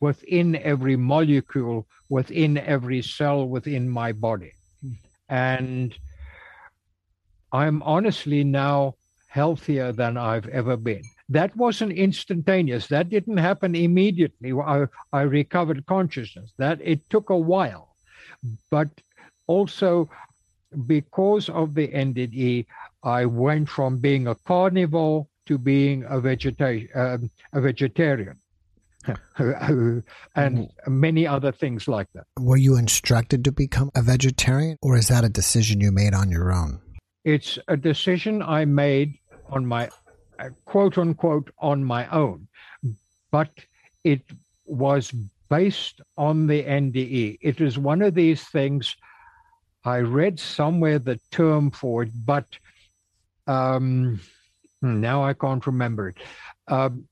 within 0.00 0.56
every 0.56 0.96
molecule, 0.96 1.86
within 2.08 2.58
every 2.58 3.02
cell 3.02 3.48
within 3.48 3.88
my 3.88 4.12
body. 4.12 4.52
And 5.28 5.94
I'm 7.52 7.82
honestly 7.82 8.44
now 8.44 8.96
healthier 9.28 9.92
than 9.92 10.16
I've 10.16 10.48
ever 10.48 10.76
been. 10.76 11.02
That 11.28 11.56
wasn't 11.56 11.92
instantaneous. 11.92 12.88
That 12.88 13.08
didn't 13.08 13.38
happen 13.38 13.74
immediately. 13.74 14.52
I, 14.52 14.86
I 15.12 15.22
recovered 15.22 15.86
consciousness. 15.86 16.52
That 16.58 16.80
it 16.82 17.08
took 17.08 17.30
a 17.30 17.36
while. 17.36 17.96
But 18.70 18.88
also 19.46 20.10
because 20.86 21.48
of 21.48 21.74
the 21.74 21.88
NDE, 21.88 22.66
I 23.02 23.26
went 23.26 23.68
from 23.68 23.98
being 23.98 24.26
a 24.26 24.34
carnivore 24.34 25.26
to 25.46 25.58
being 25.58 26.04
a, 26.04 26.20
vegeta- 26.20 26.94
um, 26.96 27.30
a 27.52 27.60
vegetarian. 27.60 28.38
and 29.06 30.04
mm-hmm. 30.36 30.66
many 31.00 31.26
other 31.26 31.50
things 31.50 31.88
like 31.88 32.06
that. 32.14 32.24
Were 32.38 32.56
you 32.56 32.76
instructed 32.76 33.44
to 33.44 33.52
become 33.52 33.90
a 33.96 34.02
vegetarian, 34.02 34.78
or 34.80 34.96
is 34.96 35.08
that 35.08 35.24
a 35.24 35.28
decision 35.28 35.80
you 35.80 35.90
made 35.90 36.14
on 36.14 36.30
your 36.30 36.52
own? 36.52 36.80
It's 37.24 37.58
a 37.66 37.76
decision 37.76 38.42
I 38.42 38.64
made 38.64 39.18
on 39.48 39.66
my 39.66 39.90
uh, 40.38 40.50
quote 40.66 40.98
unquote 40.98 41.50
on 41.58 41.84
my 41.84 42.08
own, 42.10 42.46
but 43.32 43.50
it 44.04 44.22
was 44.66 45.12
based 45.50 46.00
on 46.16 46.46
the 46.46 46.62
NDE. 46.62 47.38
It 47.40 47.60
is 47.60 47.78
one 47.78 48.02
of 48.02 48.14
these 48.14 48.44
things. 48.44 48.96
I 49.84 49.98
read 49.98 50.38
somewhere 50.38 50.98
the 50.98 51.18
term 51.30 51.70
for 51.70 52.04
it, 52.04 52.10
but 52.24 52.46
um, 53.46 54.20
now 54.82 55.24
I 55.24 55.32
can't 55.32 55.66
remember 55.66 56.08
it. 56.08 56.16
Um, 56.68 57.06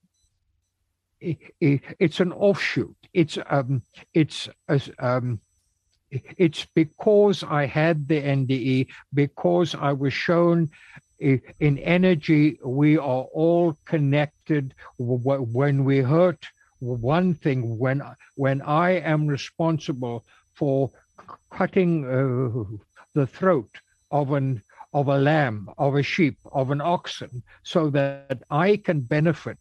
it, 1.20 1.38
it, 1.60 1.80
it's 1.98 2.20
an 2.20 2.32
offshoot. 2.32 2.96
It's 3.12 3.38
um, 3.48 3.82
it's 4.14 4.48
um, 4.98 5.40
it's 6.10 6.66
because 6.74 7.44
I 7.44 7.66
had 7.66 8.08
the 8.08 8.20
NDE, 8.20 8.88
because 9.14 9.74
I 9.74 9.92
was 9.92 10.12
shown 10.12 10.70
in 11.20 11.78
energy, 11.78 12.58
we 12.64 12.96
are 12.96 13.24
all 13.34 13.76
connected. 13.84 14.74
When 14.98 15.84
we 15.84 15.98
hurt 15.98 16.46
one 16.78 17.34
thing, 17.34 17.78
when 17.78 18.02
when 18.36 18.62
I 18.62 18.92
am 19.00 19.26
responsible 19.26 20.24
for 20.54 20.90
cutting 21.50 22.04
uh, 22.06 22.76
the 23.14 23.26
throat 23.26 23.70
of 24.10 24.32
an 24.32 24.62
of 24.92 25.08
a 25.08 25.18
lamb, 25.18 25.68
of 25.78 25.94
a 25.94 26.02
sheep, 26.02 26.38
of 26.52 26.70
an 26.70 26.80
oxen, 26.80 27.42
so 27.62 27.90
that 27.90 28.42
I 28.50 28.76
can 28.76 29.00
benefit 29.00 29.58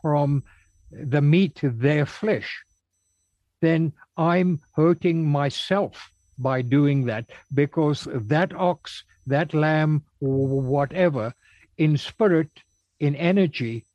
from 0.00 0.42
the 0.90 1.22
meat, 1.22 1.60
their 1.62 2.04
flesh, 2.04 2.62
then 3.60 3.92
I'm 4.16 4.60
hurting 4.74 5.26
myself 5.26 6.10
by 6.38 6.62
doing 6.62 7.06
that 7.06 7.30
because 7.54 8.08
that 8.10 8.52
ox, 8.54 9.04
that 9.26 9.54
lamb, 9.54 10.02
whatever, 10.20 11.32
in 11.78 11.96
spirit, 11.96 12.50
in 13.00 13.14
energy, 13.16 13.86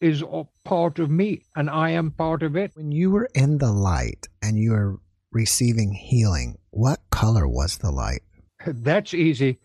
is 0.00 0.22
part 0.64 0.98
of 0.98 1.10
me 1.10 1.42
and 1.56 1.68
I 1.68 1.90
am 1.90 2.10
part 2.10 2.42
of 2.42 2.56
it. 2.56 2.72
When 2.74 2.92
you 2.92 3.10
were 3.10 3.28
in 3.34 3.58
the 3.58 3.72
light 3.72 4.28
and 4.42 4.58
you 4.58 4.72
were 4.72 5.00
receiving 5.30 5.92
healing, 5.92 6.58
what 6.70 7.00
color 7.10 7.48
was 7.48 7.78
the 7.78 7.90
light? 7.90 8.22
That's 8.66 9.14
easy. 9.14 9.58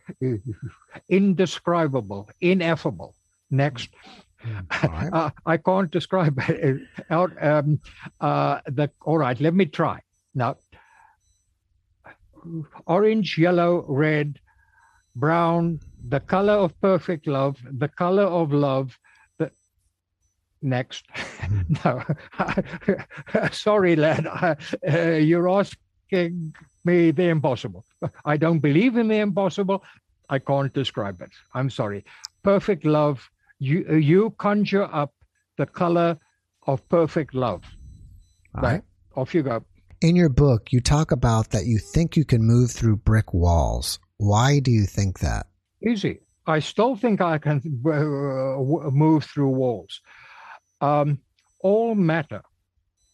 Indescribable, 1.10 2.30
ineffable. 2.42 3.16
Next. 3.52 3.90
Right. 3.90 5.10
Uh, 5.14 5.30
I 5.46 5.58
can't 5.58 5.92
describe 5.92 6.40
it 6.48 6.82
out. 7.10 7.32
Um, 7.44 7.82
uh, 8.22 8.62
the, 8.68 8.90
all 9.02 9.18
right, 9.18 9.38
let 9.42 9.54
me 9.54 9.66
try. 9.66 10.00
Now, 10.34 10.56
orange, 12.86 13.38
yellow, 13.38 13.86
red, 13.88 14.40
brown, 15.16 15.80
the 16.08 16.20
color 16.20 16.54
of 16.54 16.80
perfect 16.80 17.28
love, 17.28 17.58
the 17.70 17.90
color 17.90 18.24
of 18.24 18.54
love. 18.54 18.98
The 19.38 19.52
next, 20.62 21.06
no, 21.84 22.04
sorry, 23.52 23.96
lad, 23.96 24.28
uh, 24.28 24.56
you're 24.94 25.50
asking 25.50 26.54
me 26.86 27.12
the 27.12 27.30
impossible. 27.30 27.86
I 28.26 28.38
don't 28.38 28.60
believe 28.60 28.98
in 28.98 29.08
the 29.08 29.18
impossible. 29.18 29.84
I 30.30 30.40
can't 30.40 30.74
describe 30.74 31.22
it. 31.22 31.32
I'm 31.54 31.70
sorry. 31.70 32.06
Perfect 32.44 32.86
love. 32.86 33.30
You 33.60 33.98
you 33.98 34.30
conjure 34.38 34.90
up 34.94 35.14
the 35.58 35.66
color 35.66 36.18
of 36.68 36.88
perfect 36.90 37.34
love. 37.34 37.64
All 38.56 38.62
right. 38.62 38.72
right. 38.72 38.84
Off 39.16 39.34
you 39.34 39.44
go. 39.44 39.64
In 40.02 40.16
your 40.16 40.30
book, 40.30 40.72
you 40.72 40.80
talk 40.80 41.12
about 41.12 41.50
that 41.50 41.66
you 41.66 41.78
think 41.78 42.16
you 42.16 42.24
can 42.24 42.42
move 42.42 42.72
through 42.72 42.98
brick 42.98 43.34
walls. 43.34 44.00
Why 44.18 44.60
do 44.60 44.72
you 44.72 44.86
think 44.86 45.20
that? 45.20 45.48
Easy. 45.86 46.20
I 46.48 46.60
still 46.60 46.96
think 46.96 47.22
I 47.22 47.38
can 47.38 47.58
uh, 47.86 48.90
move 48.92 49.26
through 49.26 49.50
walls. 49.50 50.02
Um, 50.82 51.20
all 51.62 51.96
matter 51.96 52.42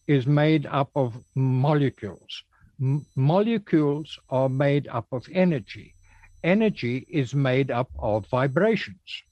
is 0.07 0.27
made 0.27 0.67
up 0.67 0.91
of 0.95 1.17
molecules. 1.33 2.43
M- 2.81 3.05
molecules 3.15 4.19
are 4.29 4.49
made 4.49 4.87
up 4.87 5.07
of 5.11 5.27
energy. 5.31 5.95
Energy 6.43 7.05
is 7.09 7.33
made 7.33 7.71
up 7.71 7.89
of 7.99 8.27
vibrations. 8.27 9.23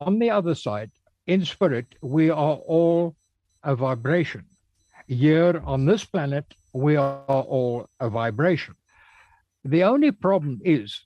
On 0.00 0.18
the 0.18 0.30
other 0.30 0.54
side, 0.54 0.90
in 1.26 1.44
spirit, 1.44 1.94
we 2.02 2.30
are 2.30 2.56
all 2.56 3.16
a 3.62 3.74
vibration 3.74 4.44
here 5.08 5.62
on 5.64 5.86
this 5.86 6.04
planet, 6.04 6.54
we 6.72 6.96
are 6.96 7.24
all 7.26 7.88
a 7.98 8.08
vibration. 8.08 8.74
The 9.64 9.82
only 9.84 10.12
problem 10.12 10.60
is 10.64 11.00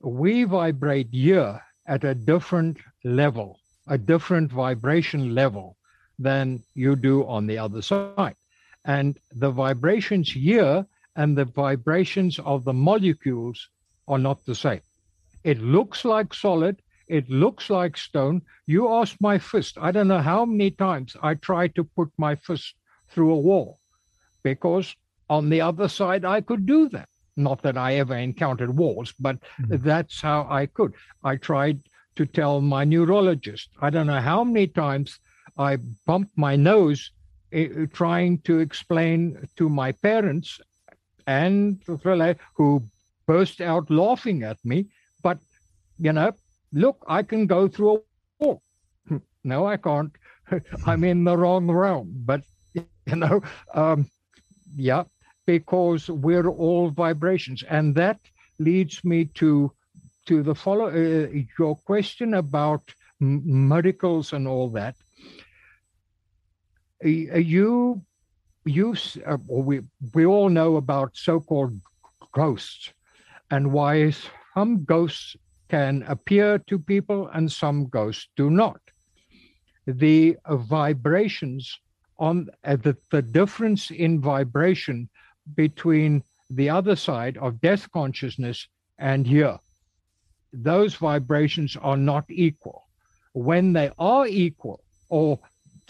we 0.00 0.44
vibrate 0.44 1.08
here 1.10 1.60
at 1.86 2.04
a 2.04 2.14
different 2.14 2.78
level, 3.04 3.58
a 3.88 3.98
different 3.98 4.50
vibration 4.50 5.34
level 5.34 5.76
than 6.18 6.62
you 6.74 6.94
do 6.94 7.26
on 7.26 7.46
the 7.46 7.58
other 7.58 7.82
side. 7.82 8.36
And 8.84 9.18
the 9.30 9.50
vibrations 9.50 10.32
here 10.32 10.86
and 11.16 11.36
the 11.36 11.44
vibrations 11.44 12.38
of 12.40 12.64
the 12.64 12.72
molecules 12.72 13.68
are 14.08 14.18
not 14.18 14.44
the 14.44 14.54
same. 14.54 14.80
It 15.44 15.60
looks 15.60 16.04
like 16.04 16.34
solid, 16.34 16.82
it 17.08 17.28
looks 17.28 17.68
like 17.70 17.96
stone. 17.96 18.42
You 18.66 18.88
ask 18.88 19.16
my 19.20 19.38
fist. 19.38 19.76
I 19.80 19.92
don't 19.92 20.08
know 20.08 20.20
how 20.20 20.44
many 20.44 20.70
times 20.70 21.16
I 21.22 21.34
tried 21.34 21.74
to 21.74 21.84
put 21.84 22.10
my 22.16 22.34
fist 22.36 22.74
through 23.10 23.32
a 23.32 23.38
wall 23.38 23.78
because 24.42 24.94
on 25.28 25.48
the 25.50 25.60
other 25.60 25.88
side 25.88 26.24
I 26.24 26.40
could 26.40 26.66
do 26.66 26.88
that. 26.90 27.08
Not 27.36 27.62
that 27.62 27.76
I 27.78 27.94
ever 27.94 28.16
encountered 28.16 28.76
walls, 28.76 29.14
but 29.18 29.38
Mhm. 29.60 29.82
that's 29.82 30.20
how 30.20 30.46
I 30.50 30.66
could. 30.66 30.94
I 31.22 31.36
tried 31.36 31.80
to 32.16 32.26
tell 32.26 32.60
my 32.60 32.84
neurologist. 32.84 33.70
I 33.80 33.90
don't 33.90 34.06
know 34.06 34.20
how 34.20 34.44
many 34.44 34.66
times 34.66 35.18
I 35.56 35.76
bumped 36.06 36.36
my 36.36 36.56
nose 36.56 37.10
trying 37.92 38.38
to 38.40 38.58
explain 38.60 39.48
to 39.56 39.68
my 39.68 39.92
parents 39.92 40.60
and 41.26 41.82
who 42.56 42.82
burst 43.26 43.60
out 43.60 43.90
laughing 43.90 44.42
at 44.42 44.58
me. 44.64 44.86
But, 45.22 45.38
you 45.98 46.12
know, 46.12 46.32
look, 46.72 47.04
I 47.08 47.22
can 47.22 47.46
go 47.46 47.68
through 47.68 47.96
a 47.96 48.00
wall. 48.44 48.62
No, 49.44 49.66
I 49.66 49.76
can't. 49.76 50.12
I'm 50.86 51.02
in 51.04 51.24
the 51.24 51.36
wrong 51.36 51.68
realm. 51.70 52.12
But, 52.24 52.42
you 52.74 53.16
know, 53.16 53.42
um, 53.74 54.06
yeah, 54.76 55.04
because 55.46 56.08
we're 56.08 56.48
all 56.48 56.90
vibrations. 56.90 57.62
And 57.68 57.94
that 57.96 58.18
leads 58.58 59.04
me 59.04 59.24
to 59.34 59.72
to 60.26 60.42
the 60.42 60.54
follow 60.54 60.86
uh, 60.86 61.28
your 61.58 61.74
question 61.76 62.34
about 62.34 62.82
m- 63.20 63.42
miracles 63.68 64.32
and 64.32 64.46
all 64.46 64.70
that. 64.70 64.94
Uh, 67.04 67.08
You 67.08 68.02
you 68.64 68.94
uh, 69.26 69.38
we 69.48 69.80
we 70.14 70.24
all 70.24 70.48
know 70.48 70.76
about 70.76 71.16
so-called 71.16 71.80
ghosts 72.32 72.92
and 73.50 73.72
why 73.72 74.12
some 74.54 74.84
ghosts 74.84 75.36
can 75.68 76.04
appear 76.06 76.58
to 76.58 76.78
people 76.78 77.28
and 77.34 77.50
some 77.50 77.88
ghosts 77.88 78.28
do 78.36 78.50
not. 78.50 78.80
The 79.86 80.36
uh, 80.44 80.56
vibrations 80.56 81.80
on 82.18 82.48
uh, 82.64 82.76
the, 82.76 82.96
the 83.10 83.22
difference 83.22 83.90
in 83.90 84.20
vibration 84.20 85.08
between 85.56 86.22
the 86.50 86.70
other 86.70 86.94
side 86.94 87.36
of 87.38 87.60
death 87.60 87.90
consciousness 87.90 88.68
and 88.98 89.26
here. 89.26 89.58
Those 90.52 90.94
vibrations 90.94 91.76
are 91.76 91.96
not 91.96 92.24
equal. 92.28 92.84
When 93.32 93.72
they 93.72 93.90
are 93.98 94.26
equal 94.28 94.84
or 95.08 95.40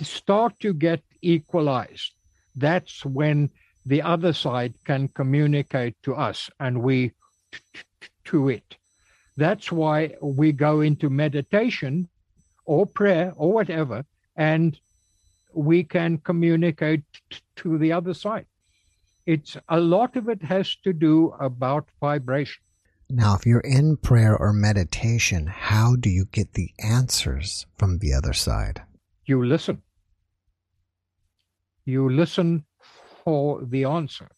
start 0.01 0.59
to 0.61 0.73
get 0.73 1.03
equalized 1.21 2.13
that's 2.57 3.05
when 3.05 3.51
the 3.87 4.03
other 4.03 4.33
side 4.33 4.75
can 4.85 5.09
communicate 5.09 5.97
to 6.03 6.15
us 6.15 6.51
and 6.61 6.83
we 6.83 7.13
to 8.25 8.49
it. 8.49 8.77
That's 9.37 9.73
why 9.73 10.15
we 10.21 10.53
go 10.53 10.81
into 10.81 11.11
meditation 11.11 12.09
or 12.65 12.87
prayer 12.87 13.33
or 13.37 13.53
whatever, 13.53 14.05
and 14.37 14.79
we 15.53 15.83
can 15.83 16.19
communicate 16.19 17.03
to 17.57 17.79
the 17.79 17.93
other 17.93 18.15
side. 18.15 18.47
It's 19.27 19.57
a 19.69 19.81
lot 19.81 20.17
of 20.17 20.29
it 20.29 20.43
has 20.43 20.77
to 20.85 20.93
do 20.93 21.35
about 21.41 21.89
vibration. 22.01 22.63
Now, 23.09 23.35
if 23.35 23.45
you're 23.47 23.61
in 23.61 23.97
prayer 23.97 24.37
or 24.37 24.53
meditation, 24.53 25.47
how 25.47 25.97
do 25.97 26.09
you 26.09 26.25
get 26.25 26.55
the 26.55 26.71
answers 26.79 27.67
from 27.77 27.99
the 27.99 28.15
other 28.15 28.33
side? 28.33 28.83
You 29.25 29.45
listen. 29.45 29.83
You 31.85 32.09
listen 32.11 32.65
for 33.25 33.65
the 33.65 33.85
answer. 33.85 34.29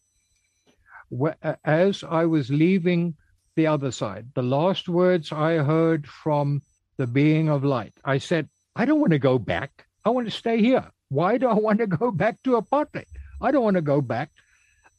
As 1.65 2.05
I 2.05 2.25
was 2.27 2.51
leaving 2.51 3.15
the 3.57 3.67
other 3.67 3.91
side, 3.91 4.27
the 4.35 4.43
last 4.43 4.89
words 4.89 5.33
I 5.33 5.55
heard 5.59 6.07
from 6.07 6.63
the 6.97 7.07
being 7.07 7.49
of 7.49 7.65
light, 7.65 7.95
I 8.05 8.19
said, 8.19 8.49
I 8.77 8.85
don't 8.85 9.01
want 9.01 9.13
to 9.13 9.19
go 9.19 9.39
back. 9.39 9.87
I 10.05 10.11
want 10.11 10.27
to 10.27 10.31
stay 10.31 10.61
here. 10.61 10.91
Why 11.09 11.39
do 11.39 11.49
I 11.49 11.55
want 11.55 11.79
to 11.79 11.87
go 11.87 12.11
back 12.11 12.43
to 12.43 12.61
apartheid? 12.61 13.07
I 13.41 13.51
don't 13.51 13.65
want 13.65 13.77
to 13.77 13.83
go 13.83 14.01
back. 14.01 14.31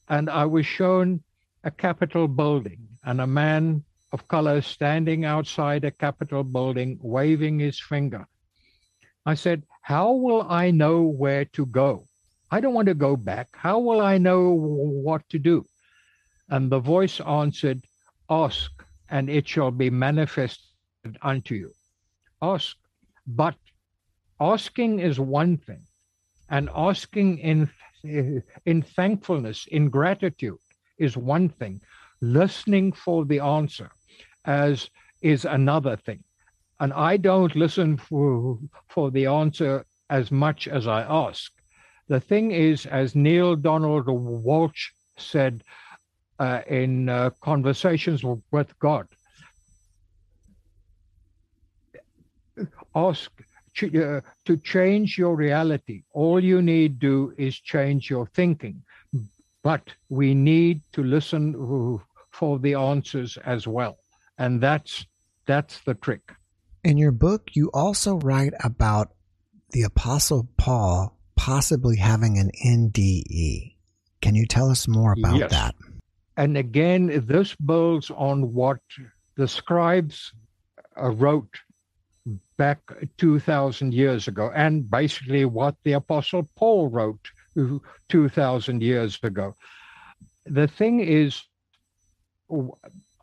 And 0.08 0.30
I 0.30 0.46
was 0.46 0.66
shown 0.66 1.24
a 1.64 1.72
Capitol 1.72 2.28
building 2.28 2.88
and 3.04 3.22
a 3.22 3.28
man 3.28 3.84
of 4.14 4.28
color 4.28 4.62
standing 4.62 5.26
outside 5.26 5.84
a 5.84 5.92
Capitol 5.92 6.44
building 6.44 7.00
waving 7.02 7.60
his 7.60 7.80
finger. 7.80 8.26
I 9.26 9.34
said, 9.34 9.64
How 9.86 10.14
will 10.14 10.48
I 10.50 10.72
know 10.72 11.04
where 11.04 11.46
to 11.54 11.68
go? 11.68 12.08
I 12.50 12.60
don't 12.60 12.74
want 12.74 12.88
to 12.88 12.96
go 12.96 13.16
back. 13.16 13.50
How 13.56 13.78
will 13.78 14.02
I 14.02 14.18
know 14.18 14.50
what 14.50 15.22
to 15.30 15.38
do? 15.38 15.64
And 16.50 16.72
the 16.72 16.80
voice 16.80 17.22
answered, 17.22 17.86
Ask, 18.28 18.72
and 19.12 19.30
it 19.30 19.48
shall 19.48 19.70
be 19.70 19.92
manifested 19.92 21.20
unto 21.22 21.54
you. 21.54 21.72
Ask. 22.42 22.76
But 23.28 23.58
asking 24.40 25.02
is 25.02 25.20
one 25.20 25.58
thing, 25.58 25.86
and 26.50 26.68
asking 26.76 27.38
in, 27.38 27.70
in 28.66 28.82
thankfulness, 28.82 29.68
in 29.70 29.92
gratitude, 29.92 30.58
is 30.98 31.16
one 31.16 31.48
thing. 31.48 31.80
Listening 32.22 32.92
for 32.92 33.24
the 33.24 33.40
answer 33.40 33.92
as 34.46 34.90
is 35.22 35.46
another 35.46 35.96
thing. 35.96 36.24
And 36.80 36.94
I 36.94 37.18
don't 37.18 37.56
listen 37.56 37.98
for, 37.98 38.60
for 38.90 39.12
the 39.12 39.28
answer 39.28 39.86
as 40.10 40.32
much 40.32 40.68
as 40.68 40.88
I 40.88 41.02
ask. 41.04 41.52
The 42.08 42.20
thing 42.20 42.52
is, 42.52 42.86
as 42.86 43.16
Neale 43.16 43.56
Donald 43.56 44.06
Walsch 44.06 44.92
said 45.18 45.64
uh, 46.38 46.62
in 46.68 47.10
uh, 47.10 47.32
Conversations 47.42 48.24
with 48.52 48.78
God, 48.80 49.08
ask 52.96 53.32
uh, 53.84 54.22
to 54.46 54.58
change 54.64 55.18
your 55.18 55.36
reality. 55.36 56.04
All 56.14 56.42
you 56.42 56.62
need 56.62 57.00
do 57.00 57.34
is 57.38 57.60
change 57.60 58.10
your 58.10 58.28
thinking. 58.28 58.84
But 59.64 59.90
we 60.10 60.34
need 60.34 60.82
to 60.94 61.04
listen 61.04 61.56
uh, 61.56 62.04
for 62.32 62.60
the 62.60 62.76
answers 62.76 63.38
as 63.46 63.68
well. 63.68 63.98
And 64.38 64.62
that's 64.62 65.06
that's 65.46 65.80
the 65.82 65.96
trick. 65.96 66.22
In 66.86 67.00
your 67.00 67.12
book, 67.12 67.50
you 67.56 67.72
also 67.74 68.18
write 68.18 68.54
about 68.64 69.10
the 69.72 69.82
Apostle 69.82 70.48
Paul 70.56 71.18
possibly 71.36 71.98
having 71.98 72.38
an 72.38 72.52
NDE. 72.64 73.76
Can 74.22 74.36
you 74.36 74.46
tell 74.46 74.70
us 74.70 74.88
more 74.88 75.14
about 75.14 75.38
Yes. 75.38 75.50
that? 75.50 75.74
And 76.38 76.56
again, 76.56 77.24
this 77.26 77.56
builds 77.56 78.12
on 78.12 78.54
what 78.54 78.82
the 79.36 79.48
scribes 79.48 80.32
uh, 80.96 81.10
wrote 81.10 81.60
back 82.56 82.80
2,000 83.18 83.92
years 83.92 84.28
ago, 84.28 84.52
and 84.54 84.88
basically 84.88 85.44
what 85.46 85.76
the 85.84 85.94
Apostle 85.94 86.48
Paul 86.56 86.90
wrote 86.90 87.32
uh, 87.60 87.80
2,000 88.10 88.84
years 88.84 89.18
ago. 89.24 89.56
The 90.46 90.68
thing 90.68 91.00
is, 91.00 91.42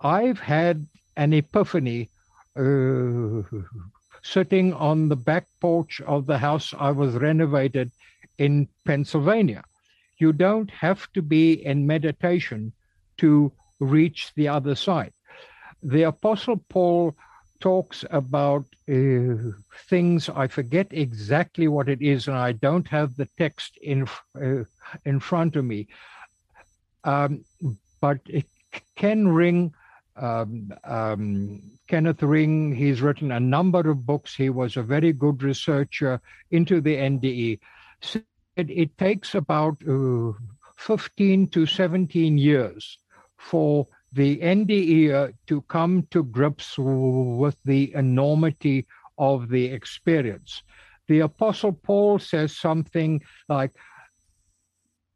I've 0.01 0.41
had 0.41 0.85
an 1.17 1.33
epiphany 1.33 2.11
sitting 4.23 4.73
on 4.75 5.09
the 5.09 5.17
back 5.17 5.47
porch 5.61 6.01
of 6.03 6.27
the 6.27 6.39
house 6.39 6.75
I 6.79 6.91
was 6.91 7.15
renovated 7.15 7.91
in 8.39 8.69
Pennsylvania. 8.85 9.65
You 10.19 10.33
don't 10.33 10.71
have 10.71 11.11
to 11.13 11.23
be 11.23 11.65
in 11.65 11.87
meditation 11.87 12.73
to 13.19 13.53
reach 13.81 14.33
the 14.35 14.49
other 14.49 14.75
side. 14.75 15.13
The 15.83 16.05
Apostle 16.05 16.65
Paul 16.69 17.17
talks 17.61 18.05
about 18.11 18.65
uh, 18.89 19.35
things, 19.89 20.29
I 20.29 20.47
forget 20.49 20.89
exactly 20.91 21.69
what 21.69 21.89
it 21.89 22.03
is, 22.03 22.29
and 22.29 22.37
I 22.37 22.53
don't 22.53 22.89
have 22.89 23.17
the 23.17 23.29
text 23.39 23.79
in, 23.81 24.07
uh, 24.41 24.65
in 25.05 25.21
front 25.21 25.57
of 25.57 25.65
me. 25.65 25.89
Um, 27.05 27.45
but 28.01 28.19
it, 28.27 28.47
Ken 28.97 29.29
Ring, 29.29 29.75
um, 30.17 30.73
um, 30.85 31.63
Kenneth 31.89 32.23
Ring, 32.23 32.75
he's 32.75 33.03
written 33.03 33.33
a 33.33 33.41
number 33.41 33.91
of 33.91 34.07
books. 34.07 34.35
He 34.35 34.51
was 34.51 34.77
a 34.77 34.83
very 34.83 35.13
good 35.13 35.43
researcher 35.43 36.21
into 36.51 36.81
the 36.81 36.97
NDE. 36.97 37.61
Said 38.01 38.25
it 38.57 38.97
takes 38.99 39.35
about 39.35 39.77
uh, 39.89 40.33
15 40.77 41.49
to 41.49 41.67
17 41.67 42.39
years 42.39 42.99
for 43.39 43.87
the 44.13 44.39
NDE 44.39 45.33
to 45.47 45.63
come 45.63 46.07
to 46.11 46.23
grips 46.25 46.77
with 46.77 47.57
the 47.65 47.95
enormity 47.95 48.87
of 49.19 49.49
the 49.49 49.67
experience. 49.67 50.63
The 51.09 51.21
Apostle 51.21 51.73
Paul 51.73 52.19
says 52.19 52.57
something 52.57 53.23
like, 53.49 53.73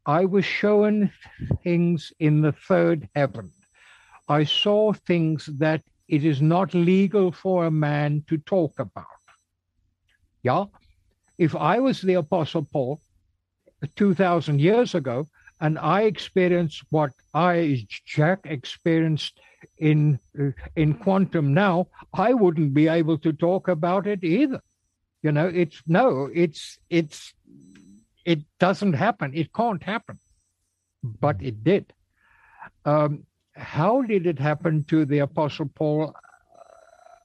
I 0.05 0.25
was 0.25 0.45
shown 0.45 1.11
things 1.63 2.13
in 2.19 2.41
the 2.41 2.53
third 2.53 3.09
heaven. 3.13 3.51
I 4.27 4.43
saw 4.43 4.93
things 4.93 5.45
that 5.57 5.81
it 6.07 6.23
is 6.23 6.41
not 6.41 6.73
legal 6.73 7.31
for 7.31 7.65
a 7.65 7.71
man 7.71 8.23
to 8.27 8.37
talk 8.37 8.79
about. 8.79 9.05
Yeah? 10.43 10.65
If 11.37 11.55
I 11.55 11.79
was 11.79 12.01
the 12.01 12.15
Apostle 12.15 12.67
Paul 12.71 12.99
2,000 13.95 14.59
years 14.59 14.95
ago, 14.95 15.27
and 15.59 15.79
I 15.79 16.01
experienced 16.03 16.83
what 16.89 17.11
I, 17.33 17.87
Jack, 18.05 18.41
experienced 18.45 19.39
in 19.77 20.19
uh, 20.39 20.51
in 20.75 20.93
quantum 20.93 21.53
now, 21.53 21.87
I 22.13 22.33
wouldn't 22.33 22.73
be 22.73 22.87
able 22.87 23.17
to 23.19 23.33
talk 23.33 23.67
about 23.67 24.05
it 24.05 24.23
either. 24.23 24.61
You 25.23 25.31
know, 25.31 25.47
it's 25.47 25.81
no, 25.87 26.29
it's 26.33 26.77
it's 26.89 27.33
it 28.23 28.39
doesn't 28.59 28.93
happen. 28.93 29.33
It 29.33 29.51
can't 29.53 29.81
happen, 29.81 30.19
but 31.03 31.41
it 31.41 31.63
did. 31.63 31.91
Um, 32.85 33.25
how 33.57 34.01
did 34.03 34.27
it 34.27 34.39
happen 34.39 34.83
to 34.85 35.05
the 35.05 35.19
Apostle 35.19 35.69
Paul? 35.73 36.13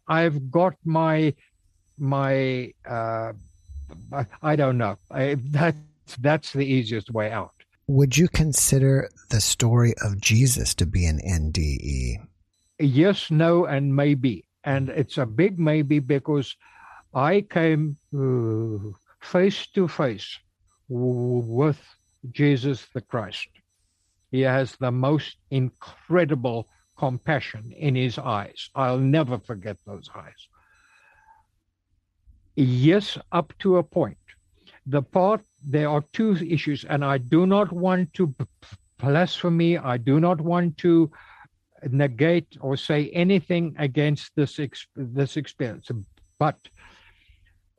I've 0.09 0.51
got 0.51 0.75
my 0.85 1.35
my 1.99 2.73
uh, 2.88 3.33
I 4.42 4.57
don't 4.57 4.79
know. 4.79 4.97
I, 5.11 5.37
that's 5.38 5.77
that's 6.18 6.53
the 6.53 6.64
easiest 6.64 7.11
way 7.11 7.31
out. 7.31 7.53
Would 7.87 8.16
you 8.16 8.29
consider 8.29 9.11
the 9.31 9.40
story 9.40 9.95
of 10.03 10.21
Jesus 10.21 10.75
to 10.77 10.87
be 10.87 11.05
an 11.05 11.21
NDE? 11.27 12.16
Yes, 12.79 13.31
no, 13.31 13.66
and 13.66 13.95
maybe. 13.95 14.45
And 14.64 14.88
it's 14.88 15.18
a 15.18 15.27
big 15.27 15.59
maybe 15.59 15.99
because 15.99 16.57
I 17.14 17.42
came 17.42 17.97
uh, 18.16 18.90
face 19.21 19.66
to 19.68 19.88
face 19.88 20.38
with 20.88 21.81
Jesus 22.31 22.87
the 22.95 23.01
Christ. 23.01 23.49
He 24.33 24.40
has 24.40 24.75
the 24.77 24.90
most 24.90 25.37
incredible 25.51 26.66
compassion 26.97 27.71
in 27.77 27.95
his 27.95 28.18
eyes. 28.18 28.71
I'll 28.75 28.99
never 28.99 29.38
forget 29.38 29.77
those 29.87 30.09
eyes. 30.14 30.49
Yes, 32.57 33.18
up 33.31 33.53
to 33.59 33.77
a 33.77 33.83
point. 33.83 34.16
The 34.87 35.03
part, 35.03 35.42
there 35.62 35.90
are 35.90 36.03
two 36.14 36.33
issues, 36.37 36.85
and 36.85 37.05
I 37.05 37.18
do 37.18 37.47
not 37.47 37.71
want 37.73 38.14
to 38.14 38.35
blasphemy. 38.99 39.77
I 39.77 39.99
do 39.99 40.18
not 40.18 40.40
want 40.40 40.79
to 40.79 41.11
negate 41.90 42.57
or 42.61 42.77
say 42.77 43.11
anything 43.11 43.77
against 43.79 44.35
this 44.35 44.59
this 44.97 45.37
experience. 45.37 45.90
But 46.38 46.57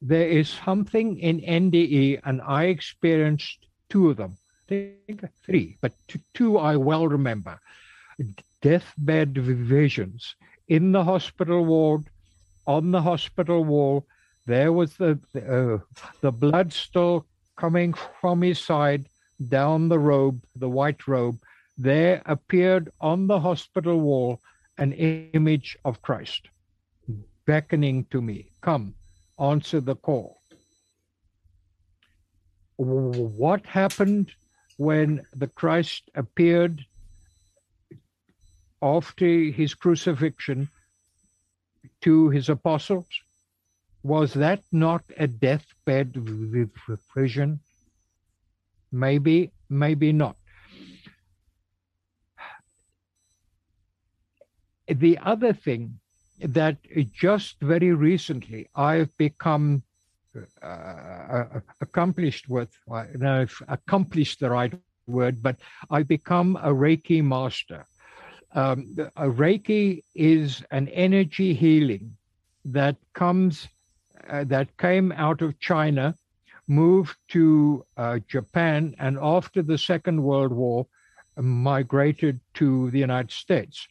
there 0.01 0.29
is 0.29 0.49
something 0.49 1.17
in 1.17 1.41
NDE, 1.41 2.21
and 2.25 2.41
I 2.41 2.65
experienced 2.65 3.65
two 3.89 4.11
of 4.11 4.17
them. 4.17 4.37
Think 5.07 5.23
three, 5.45 5.77
but 5.81 5.93
two 6.33 6.57
I 6.57 6.75
well 6.77 7.07
remember. 7.07 7.59
Deathbed 8.61 9.37
visions 9.37 10.35
in 10.67 10.91
the 10.91 11.03
hospital 11.03 11.65
ward, 11.65 12.03
on 12.65 12.91
the 12.91 13.01
hospital 13.01 13.63
wall. 13.63 14.05
There 14.45 14.73
was 14.73 14.97
the 14.97 15.19
uh, 15.35 15.77
the 16.21 16.31
blood 16.31 16.73
still 16.73 17.25
coming 17.55 17.93
from 18.21 18.41
his 18.41 18.59
side 18.59 19.07
down 19.47 19.89
the 19.89 19.99
robe, 19.99 20.43
the 20.55 20.69
white 20.69 21.07
robe. 21.07 21.37
There 21.77 22.21
appeared 22.25 22.91
on 22.99 23.27
the 23.27 23.39
hospital 23.39 23.99
wall 23.99 24.39
an 24.77 24.93
image 24.93 25.77
of 25.85 26.01
Christ 26.01 26.49
beckoning 27.45 28.05
to 28.11 28.21
me, 28.21 28.51
Come, 28.61 28.95
answer 29.39 29.81
the 29.81 29.95
call. 29.95 30.39
What 32.77 33.65
happened 33.65 34.31
when 34.77 35.25
the 35.33 35.47
Christ 35.47 36.09
appeared 36.15 36.85
after 38.81 39.25
his 39.25 39.73
crucifixion 39.73 40.69
to 42.01 42.29
his 42.29 42.49
apostles? 42.49 43.07
Was 44.03 44.33
that 44.33 44.61
not 44.71 45.03
a 45.17 45.27
deathbed 45.27 46.15
vision? 47.15 47.59
Maybe, 48.91 49.51
maybe 49.69 50.11
not. 50.11 50.35
The 54.87 55.17
other 55.19 55.53
thing 55.53 55.99
that 56.39 56.77
just 57.13 57.61
very 57.61 57.93
recently 57.93 58.69
I've 58.75 59.15
become 59.17 59.83
uh, 60.61 60.65
uh 60.65 61.59
accomplished 61.81 62.49
with, 62.49 62.69
I 62.91 63.03
don't 63.03 63.21
know 63.21 63.41
if 63.41 63.61
accomplished 63.67 64.39
the 64.39 64.49
right 64.49 64.73
word, 65.07 65.41
but 65.41 65.57
I've 65.89 66.07
become 66.07 66.57
a 66.57 66.69
Reiki 66.69 67.23
master. 67.23 67.85
Um, 68.53 68.95
a 69.15 69.27
Reiki 69.27 70.03
is 70.15 70.63
an 70.71 70.87
energy 70.89 71.53
healing 71.53 72.15
that 72.65 72.97
comes, 73.13 73.67
uh, 74.29 74.43
that 74.45 74.77
came 74.77 75.11
out 75.11 75.41
of 75.41 75.59
China, 75.59 76.15
moved 76.67 77.17
to 77.29 77.85
uh, 77.97 78.19
Japan, 78.27 78.95
and 78.99 79.17
after 79.21 79.61
the 79.61 79.77
Second 79.77 80.21
World 80.21 80.53
War, 80.53 80.87
migrated 81.37 82.39
to 82.55 82.91
the 82.91 82.99
United 82.99 83.31
States. 83.31 83.87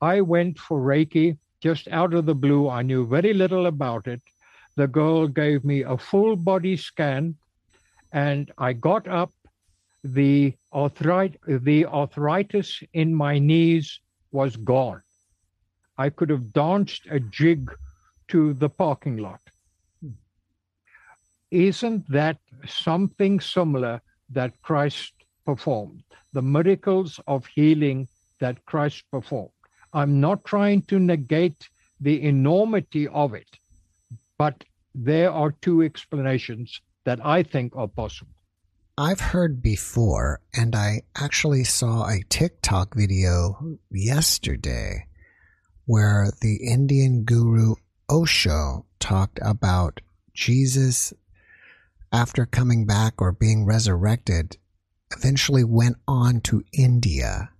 I 0.00 0.20
went 0.20 0.58
for 0.58 0.80
Reiki 0.80 1.38
just 1.60 1.88
out 1.88 2.14
of 2.14 2.26
the 2.26 2.34
blue. 2.34 2.68
I 2.68 2.82
knew 2.82 3.06
very 3.06 3.34
little 3.34 3.66
about 3.66 4.06
it. 4.06 4.22
The 4.76 4.88
girl 4.88 5.28
gave 5.28 5.64
me 5.64 5.82
a 5.82 5.98
full 5.98 6.36
body 6.36 6.76
scan, 6.76 7.36
and 8.12 8.50
I 8.58 8.72
got 8.72 9.06
up. 9.08 9.32
The, 10.04 10.54
arthrit- 10.74 11.36
the 11.46 11.86
arthritis 11.86 12.82
in 12.92 13.14
my 13.14 13.38
knees 13.38 14.00
was 14.32 14.56
gone. 14.56 15.02
I 15.96 16.10
could 16.10 16.30
have 16.30 16.52
danced 16.52 17.06
a 17.10 17.20
jig 17.20 17.70
to 18.28 18.54
the 18.54 18.68
parking 18.68 19.18
lot. 19.18 19.40
Hmm. 20.00 20.12
Isn't 21.50 22.10
that 22.10 22.38
something 22.66 23.40
similar 23.40 24.00
that 24.30 24.60
Christ 24.62 25.12
performed? 25.44 26.02
The 26.32 26.42
miracles 26.42 27.20
of 27.26 27.46
healing 27.46 28.08
that 28.40 28.64
Christ 28.64 29.04
performed. 29.10 29.50
I'm 29.92 30.20
not 30.20 30.44
trying 30.44 30.82
to 30.82 30.98
negate 30.98 31.68
the 32.00 32.22
enormity 32.22 33.06
of 33.08 33.34
it, 33.34 33.48
but 34.42 34.64
there 34.92 35.30
are 35.30 35.52
two 35.52 35.82
explanations 35.82 36.80
that 37.04 37.24
I 37.24 37.44
think 37.44 37.76
are 37.76 37.86
possible. 37.86 38.34
I've 38.98 39.20
heard 39.20 39.62
before, 39.62 40.40
and 40.52 40.74
I 40.74 41.02
actually 41.14 41.62
saw 41.62 42.08
a 42.08 42.24
TikTok 42.28 42.96
video 42.96 43.78
yesterday 43.88 45.06
where 45.84 46.32
the 46.40 46.56
Indian 46.56 47.22
guru 47.22 47.76
Osho 48.10 48.84
talked 48.98 49.38
about 49.42 50.00
Jesus 50.34 51.14
after 52.12 52.44
coming 52.44 52.84
back 52.84 53.22
or 53.22 53.30
being 53.30 53.64
resurrected 53.64 54.56
eventually 55.16 55.62
went 55.62 55.98
on 56.08 56.40
to 56.40 56.64
India 56.72 57.50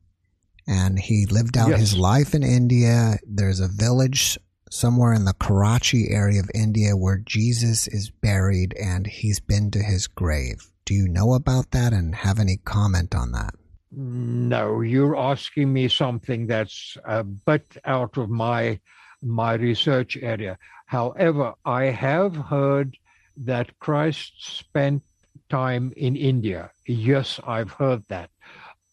and 0.67 0.99
he 0.99 1.27
lived 1.27 1.57
out 1.57 1.69
yes. 1.69 1.79
his 1.79 1.97
life 1.97 2.35
in 2.35 2.43
India. 2.43 3.19
There's 3.25 3.61
a 3.61 3.69
village 3.69 4.37
somewhere 4.73 5.13
in 5.13 5.27
the 5.27 5.35
Karachi 5.35 6.09
area 6.11 6.41
of 6.41 6.51
India 6.55 6.97
where 6.97 7.19
Jesus 7.19 7.87
is 7.89 8.11
buried 8.11 8.75
and 8.81 9.07
he's 9.07 9.39
been 9.39 9.71
to 9.73 9.83
his 9.83 10.07
grave. 10.07 10.71
Do 10.85 10.95
you 10.95 11.09
know 11.09 11.35
about 11.35 11.71
that 11.73 11.93
and 11.93 12.15
have 12.15 12.39
any 12.39 12.57
comment 12.57 13.15
on 13.15 13.33
that? 13.33 13.55
No, 13.95 14.81
you're 14.81 15.17
asking 15.17 15.73
me 15.73 15.89
something 15.89 16.47
that's 16.47 16.97
a 17.05 17.23
bit 17.23 17.77
out 17.85 18.17
of 18.17 18.31
my 18.31 18.81
my 19.23 19.53
research 19.53 20.17
area. 20.17 20.59
However, 20.87 21.53
I 21.65 21.85
have 21.85 22.35
heard 22.35 22.97
that 23.37 23.79
Christ 23.79 24.33
spent 24.39 25.03
time 25.49 25.93
in 25.97 26.17
India. 26.17 26.71
Yes, 26.87 27.39
I've 27.47 27.71
heard 27.71 28.03
that. 28.09 28.31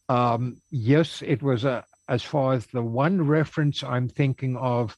Um, 0.09 0.61
yes, 0.69 1.23
it 1.25 1.41
was 1.41 1.63
a, 1.63 1.85
as 2.09 2.21
far 2.21 2.53
as 2.53 2.67
the 2.67 2.81
one 2.83 3.25
reference 3.25 3.83
I'm 3.83 4.09
thinking 4.09 4.57
of, 4.57 4.97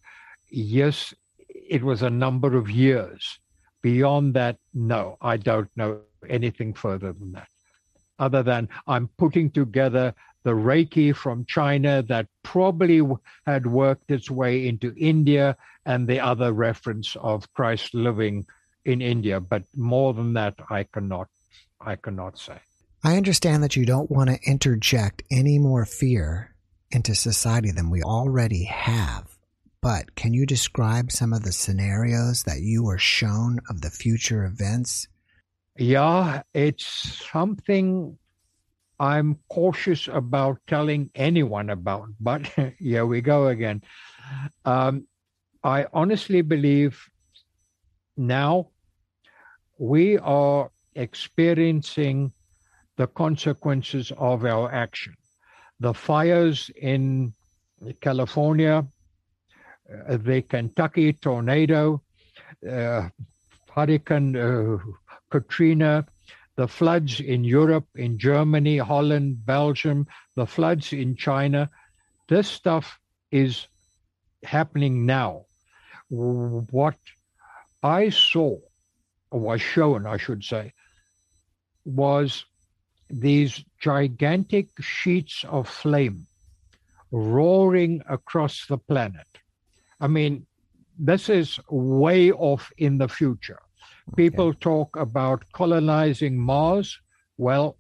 yes, 0.52 1.14
it 1.50 1.84
was 1.84 2.02
a 2.02 2.10
number 2.10 2.56
of 2.58 2.70
years. 2.70 3.40
Beyond 3.82 4.36
that, 4.36 4.58
no, 4.74 5.18
I 5.22 5.38
don't 5.38 5.70
know 5.76 6.02
anything 6.30 6.74
further 6.74 7.14
than 7.14 7.32
that. 7.32 7.48
Other 8.20 8.44
than 8.44 8.70
I'm 8.86 9.10
putting 9.18 9.50
together 9.50 10.14
the 10.44 10.52
Reiki 10.52 11.16
from 11.16 11.46
China 11.46 12.04
that 12.04 12.28
probably 12.44 13.02
had 13.46 13.66
worked 13.66 14.12
its 14.12 14.30
way 14.30 14.68
into 14.68 14.94
India 14.98 15.56
and 15.86 16.08
the 16.08 16.20
other 16.20 16.52
reference 16.52 17.16
of 17.16 17.52
Christ 17.54 17.94
living 17.94 18.46
in 18.86 19.02
India. 19.02 19.40
But 19.40 19.64
more 19.76 20.14
than 20.14 20.34
that, 20.34 20.56
I 20.70 20.84
cannot, 20.84 21.28
I 21.80 21.96
cannot 21.96 22.38
say. 22.38 22.60
I 23.04 23.18
understand 23.18 23.64
that 23.64 23.76
you 23.76 23.86
don't 23.86 24.12
want 24.12 24.30
to 24.30 24.40
interject 24.46 25.24
any 25.32 25.58
more 25.58 25.86
fear 25.86 26.56
into 26.92 27.16
society 27.16 27.72
than 27.72 27.90
we 27.90 28.04
already 28.04 28.66
have. 28.66 29.31
But 29.82 30.16
can 30.16 30.34
you 30.34 30.46
describe 30.46 31.12
some 31.12 31.34
of 31.34 31.44
the 31.44 31.52
scenarios 31.52 32.44
that 32.44 32.62
you 32.62 32.84
were 32.84 33.00
shown 33.00 33.60
of 33.68 33.82
the 33.82 33.90
future 33.90 34.46
events? 34.46 35.08
Yeah, 35.78 36.44
it's 36.54 36.86
something 36.86 38.18
I'm 39.00 39.40
cautious 39.50 40.08
about 40.08 40.60
telling 40.68 41.10
anyone 41.16 41.72
about. 41.72 42.10
But 42.20 42.46
here 42.80 43.08
we 43.08 43.22
go 43.22 43.48
again. 43.48 43.82
Um, 44.66 45.08
I 45.64 45.88
honestly 45.92 46.44
believe 46.44 47.04
now 48.16 48.70
we 49.80 50.20
are 50.20 50.70
experiencing 50.94 52.32
the 52.98 53.08
consequences 53.08 54.12
of 54.16 54.46
our 54.46 54.72
action. 54.72 55.16
The 55.80 55.96
fires 55.96 56.70
in 56.80 57.34
California, 58.02 58.86
the 60.08 60.42
Kentucky 60.42 61.14
tornado, 61.14 62.02
uh, 62.70 63.10
Hurricane 63.74 64.36
uh, 64.36 64.78
Katrina, 65.30 66.06
the 66.56 66.68
floods 66.68 67.20
in 67.20 67.44
Europe, 67.44 67.88
in 67.96 68.18
Germany, 68.18 68.78
Holland, 68.78 69.46
Belgium, 69.46 70.08
the 70.36 70.46
floods 70.46 70.94
in 70.94 71.16
China. 71.16 71.70
this 72.28 72.48
stuff 72.48 73.00
is 73.32 73.68
happening 74.44 75.06
now. 75.06 75.46
What 76.10 76.98
I 77.82 78.10
saw, 78.10 78.58
or 79.32 79.40
was 79.40 79.62
shown, 79.62 80.06
I 80.06 80.18
should 80.18 80.44
say, 80.44 80.74
was 81.86 82.46
these 83.10 83.64
gigantic 83.80 84.68
sheets 84.82 85.44
of 85.48 85.68
flame 85.68 86.28
roaring 87.12 88.02
across 88.08 88.66
the 88.68 88.78
planet. 88.78 89.28
I 90.02 90.08
mean, 90.08 90.46
this 90.98 91.30
is 91.30 91.60
way 91.70 92.32
off 92.32 92.72
in 92.78 92.98
the 92.98 93.08
future. 93.08 93.62
People 94.18 94.48
okay. 94.48 94.60
talk 94.60 94.96
about 94.98 95.46
colonizing 95.54 96.38
Mars. 96.38 97.00
Well, 97.38 97.78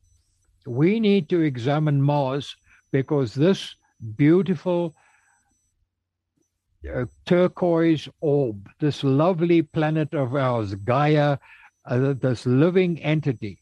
we 0.65 0.99
need 0.99 1.27
to 1.29 1.41
examine 1.41 2.01
Mars 2.01 2.55
because 2.91 3.33
this 3.33 3.75
beautiful 4.15 4.95
uh, 6.93 7.05
turquoise 7.25 8.07
orb, 8.21 8.69
this 8.79 9.03
lovely 9.03 9.63
planet 9.63 10.13
of 10.13 10.35
ours, 10.35 10.75
Gaia, 10.75 11.37
uh, 11.85 12.13
this 12.13 12.45
living 12.45 13.01
entity, 13.01 13.57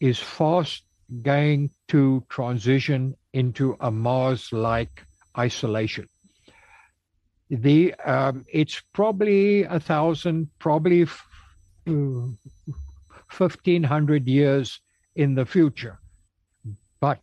is 0.00 0.18
fast 0.18 0.84
going 1.22 1.70
to 1.88 2.22
transition 2.28 3.16
into 3.32 3.76
a 3.80 3.90
Mars 3.90 4.52
like 4.52 5.04
isolation. 5.38 6.06
The 7.50 7.94
um, 8.04 8.44
it's 8.52 8.82
probably 8.92 9.62
a 9.62 9.80
thousand, 9.80 10.50
probably 10.58 11.06
fifteen 13.30 13.82
hundred 13.82 14.28
years 14.28 14.80
in 15.14 15.34
the 15.34 15.46
future, 15.46 15.98
but 17.00 17.20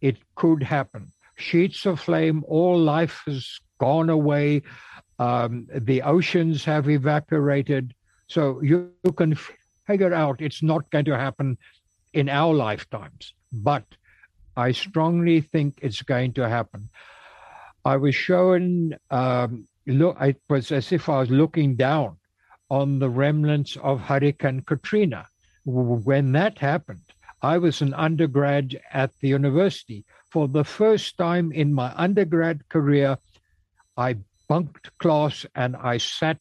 it 0.00 0.18
could 0.34 0.62
happen. 0.62 1.12
Sheets 1.36 1.86
of 1.86 2.00
flame, 2.00 2.44
all 2.46 2.78
life 2.78 3.22
has 3.26 3.60
gone 3.78 4.10
away. 4.10 4.62
Um, 5.18 5.66
the 5.74 6.02
oceans 6.02 6.64
have 6.64 6.88
evaporated. 6.88 7.94
So 8.26 8.60
you, 8.62 8.92
you 9.04 9.12
can 9.12 9.36
figure 9.86 10.14
out 10.14 10.40
it's 10.40 10.62
not 10.62 10.90
going 10.90 11.06
to 11.06 11.16
happen 11.16 11.58
in 12.12 12.28
our 12.28 12.54
lifetimes, 12.54 13.34
but 13.52 13.84
I 14.56 14.72
strongly 14.72 15.40
think 15.40 15.78
it's 15.82 16.02
going 16.02 16.34
to 16.34 16.48
happen. 16.48 16.90
I 17.84 17.96
was 17.96 18.14
shown, 18.14 18.96
um, 19.10 19.66
look, 19.86 20.16
it 20.20 20.40
was 20.48 20.70
as 20.70 20.92
if 20.92 21.08
I 21.08 21.20
was 21.20 21.30
looking 21.30 21.76
down 21.76 22.18
on 22.70 22.98
the 22.98 23.08
remnants 23.08 23.76
of 23.76 24.00
Hurricane 24.00 24.62
Katrina. 24.62 25.26
When 25.64 26.32
that 26.32 26.58
happened, 26.58 27.02
I 27.42 27.58
was 27.58 27.80
an 27.80 27.94
undergrad 27.94 28.80
at 28.92 29.12
the 29.20 29.28
university. 29.28 30.04
For 30.30 30.46
the 30.46 30.64
first 30.64 31.16
time 31.16 31.52
in 31.52 31.72
my 31.72 31.92
undergrad 31.96 32.68
career, 32.68 33.18
I 33.96 34.16
bunked 34.48 34.96
class 34.98 35.46
and 35.54 35.76
I 35.76 35.98
sat 35.98 36.38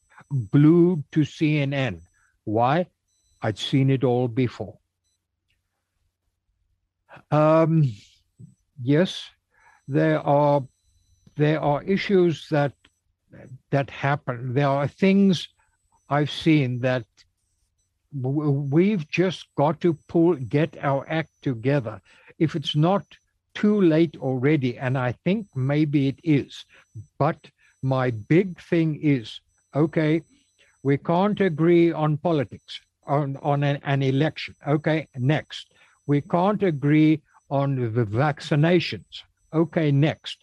glued 0.51 1.03
to 1.11 1.21
CNN. 1.21 2.01
Why? 2.43 2.87
I'd 3.41 3.57
seen 3.57 3.89
it 3.89 4.03
all 4.03 4.27
before. 4.27 4.77
Um, 7.31 7.91
yes, 8.81 9.23
there 9.87 10.19
are 10.19 10.63
there 11.39 11.61
are 11.61 11.81
issues 11.83 12.47
that 12.49 12.73
that 13.71 13.89
happen. 13.89 14.53
There 14.53 14.67
are 14.67 14.87
things 14.87 15.47
I've 16.09 16.31
seen 16.31 16.79
that 16.81 17.05
we've 18.11 19.07
just 19.07 19.47
got 19.55 19.79
to 19.81 19.93
pull 20.07 20.35
get 20.35 20.77
our 20.81 21.05
act 21.09 21.31
together. 21.41 22.01
If 22.39 22.55
it's 22.55 22.75
not 22.75 23.05
too 23.53 23.81
late 23.81 24.15
already, 24.17 24.77
and 24.77 24.97
I 24.97 25.11
think 25.23 25.47
maybe 25.55 26.07
it 26.07 26.19
is, 26.23 26.65
but 27.17 27.39
my 27.81 28.11
big 28.11 28.59
thing 28.61 28.99
is 29.01 29.39
okay, 29.75 30.21
we 30.83 30.97
can't 30.97 31.39
agree 31.39 31.91
on 31.91 32.17
politics 32.17 32.81
on 33.05 33.37
on 33.41 33.63
an, 33.63 33.79
an 33.83 34.01
election. 34.03 34.55
Okay, 34.67 35.07
next 35.15 35.73
we 36.09 36.21
can't 36.21 36.63
agree 36.63 37.21
on 37.51 37.75
the 37.93 38.05
vaccinations. 38.05 39.23
Okay, 39.53 39.91
next. 39.91 40.37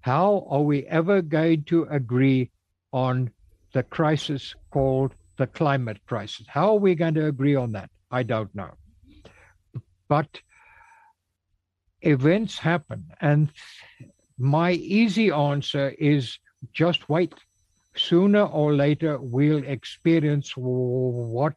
How 0.00 0.46
are 0.48 0.62
we 0.62 0.86
ever 0.86 1.20
going 1.20 1.64
to 1.64 1.84
agree 1.84 2.50
on 2.92 3.30
the 3.72 3.82
crisis 3.82 4.54
called 4.70 5.14
the 5.36 5.46
climate 5.46 6.00
crisis? 6.06 6.46
How 6.48 6.70
are 6.70 6.78
we 6.78 6.94
going 6.94 7.14
to 7.14 7.26
agree 7.26 7.54
on 7.54 7.72
that? 7.72 7.90
I 8.10 8.22
don't 8.22 8.54
know. 8.54 8.72
But 10.08 10.40
events 12.00 12.58
happen, 12.58 13.04
and 13.20 13.50
my 14.38 14.72
easy 14.72 15.30
answer 15.30 15.90
is 15.90 16.38
just 16.72 17.08
wait. 17.08 17.34
Sooner 17.94 18.44
or 18.44 18.74
later, 18.74 19.18
we'll 19.20 19.64
experience 19.64 20.52
what 20.56 21.54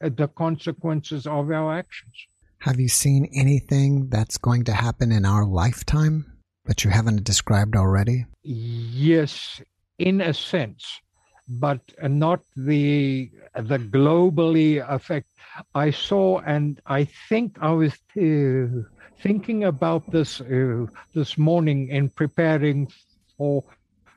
the 0.00 0.28
consequences 0.28 1.26
of 1.26 1.50
our 1.50 1.74
actions. 1.74 2.14
Have 2.58 2.80
you 2.80 2.88
seen 2.88 3.30
anything 3.34 4.08
that's 4.08 4.38
going 4.38 4.64
to 4.64 4.72
happen 4.72 5.12
in 5.12 5.24
our 5.24 5.44
lifetime 5.44 6.31
that 6.66 6.84
you 6.84 6.90
haven't 6.90 7.24
described 7.24 7.76
already? 7.76 8.26
Yes, 8.42 9.60
in 9.98 10.20
a 10.20 10.34
sense, 10.34 11.00
but 11.48 11.80
not 12.02 12.40
the 12.56 13.30
the 13.54 13.78
globally 13.78 14.86
effect. 14.88 15.28
I 15.74 15.90
saw, 15.90 16.40
and 16.40 16.80
I 16.86 17.04
think 17.28 17.56
I 17.60 17.72
was 17.72 17.92
uh, 18.16 18.82
thinking 19.22 19.64
about 19.64 20.10
this 20.10 20.40
uh, 20.40 20.86
this 21.14 21.36
morning 21.36 21.88
in 21.88 22.10
preparing 22.10 22.88
for 23.36 23.64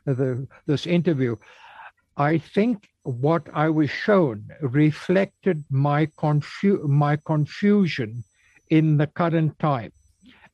the, 0.06 0.48
this 0.66 0.86
interview. 0.86 1.36
I 2.18 2.38
think 2.38 2.88
what 3.04 3.48
I 3.54 3.70
was 3.70 3.90
shown 3.90 4.48
reflected 4.62 5.66
my 5.70 6.08
confu- 6.18 6.88
my 6.88 7.18
confusion 7.18 8.24
in 8.70 8.98
the 8.98 9.08
current 9.08 9.60
time. 9.60 9.92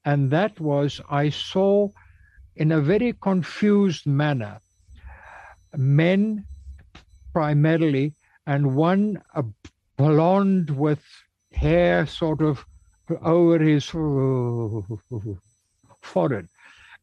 And 0.06 0.32
that 0.32 0.60
was, 0.60 1.00
I 1.10 1.30
saw 1.30 1.90
in 2.56 2.72
a 2.72 2.82
very 2.82 3.14
confused 3.14 4.06
manner 4.08 4.60
men 5.78 6.46
primarily, 7.34 8.14
and 8.46 8.76
one 8.76 9.22
a 9.36 9.44
blonde 9.98 10.70
with 10.70 11.04
hair 11.54 12.06
sort 12.06 12.42
of 12.42 12.66
over 13.22 13.60
his 13.60 13.86
forehead. 16.02 16.48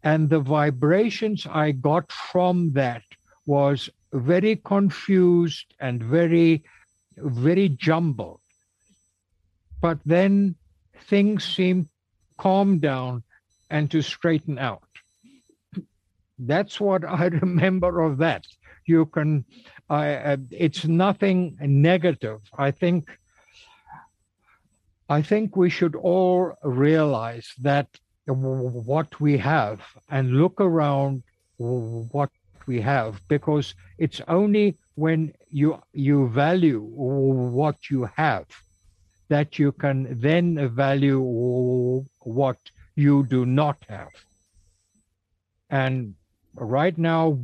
And 0.03 0.29
the 0.29 0.41
vibrations 0.41 1.47
I 1.51 1.73
got 1.73 2.13
from 2.13 2.73
that 2.73 3.03
was 3.47 3.89
very 4.13 4.57
confused 4.57 5.75
and 5.81 6.03
very, 6.03 6.65
very 7.17 7.69
jumbled. 7.71 8.41
But 9.81 9.99
then 10.05 10.57
things 11.07 11.45
seem 11.45 11.89
calm 12.39 12.79
down 12.79 13.23
and 13.71 13.91
to 13.91 14.03
straighten 14.03 14.59
out. 14.59 14.83
That's 16.39 16.81
what 16.81 17.05
I 17.05 17.27
remember 17.43 18.01
of 18.03 18.19
that. 18.19 18.47
You 18.87 19.07
can, 19.07 19.45
I, 19.91 20.15
uh, 20.15 20.37
it's 20.51 20.87
nothing 20.87 21.57
negative. 21.61 22.41
I 22.57 22.71
think, 22.71 23.11
I 25.11 25.23
think 25.23 25.57
we 25.57 25.71
should 25.71 25.95
all 25.95 26.55
realize 26.63 27.53
that 27.61 27.89
what 28.27 29.21
we 29.21 29.39
have 29.39 29.81
and 30.11 30.35
look 30.35 30.61
around 30.61 31.23
what 31.59 32.31
we 32.67 32.81
have 32.81 33.21
because 33.29 33.75
it's 33.99 34.21
only 34.29 34.77
when 34.95 35.33
you 35.51 35.81
you 35.93 36.29
value 36.29 36.81
what 36.81 37.91
you 37.91 38.09
have 38.17 38.45
that 39.29 39.59
you 39.59 39.73
can 39.73 40.21
then 40.21 40.69
value 40.69 41.21
what 42.29 42.59
you 42.95 43.25
do 43.25 43.47
not 43.47 43.85
have. 43.89 44.11
And 45.71 46.15
right 46.55 46.97
now, 46.97 47.39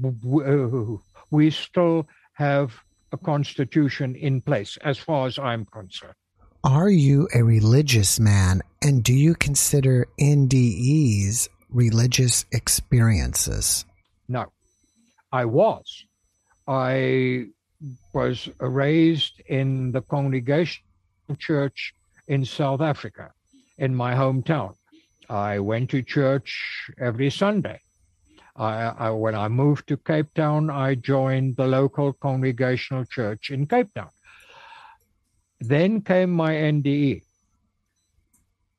we 1.31 1.51
still 1.51 2.07
have 2.35 2.75
a 3.13 3.17
constitution 3.17 4.17
in 4.17 4.41
place, 4.41 4.77
as 4.83 4.99
far 4.99 5.27
as 5.27 5.39
I'm 5.39 5.65
concerned. 5.67 6.15
Are 6.65 6.89
you 6.89 7.29
a 7.35 7.43
religious 7.43 8.19
man, 8.19 8.63
and 8.83 9.05
do 9.05 9.13
you 9.13 9.35
consider 9.35 10.07
NDEs 10.19 11.49
religious 11.69 12.47
experiences? 12.53 13.85
No, 14.29 14.47
I 15.31 15.45
was. 15.45 16.05
I 16.67 17.49
was 18.15 18.49
raised 18.59 19.43
in 19.47 19.93
the 19.93 20.01
Congregational 20.01 21.37
church 21.39 21.93
in 22.27 22.45
South 22.47 22.81
Africa, 22.81 23.33
in 23.79 23.95
my 23.95 24.15
hometown. 24.15 24.75
I 25.29 25.59
went 25.59 25.91
to 25.91 26.03
church 26.03 26.91
every 26.99 27.31
Sunday. 27.31 27.81
I, 28.57 28.73
I, 28.99 29.11
when 29.11 29.35
I 29.35 29.49
moved 29.49 29.89
to 29.89 29.97
Cape 29.97 30.33
Town, 30.35 30.71
I 30.71 30.95
joined 30.95 31.57
the 31.57 31.67
local 31.67 32.13
congregational 32.13 33.05
church 33.05 33.51
in 33.51 33.67
Cape 33.67 33.93
Town. 33.95 34.11
Then 35.61 36.03
came 36.03 36.31
my 36.31 36.53
NDE. 36.53 37.23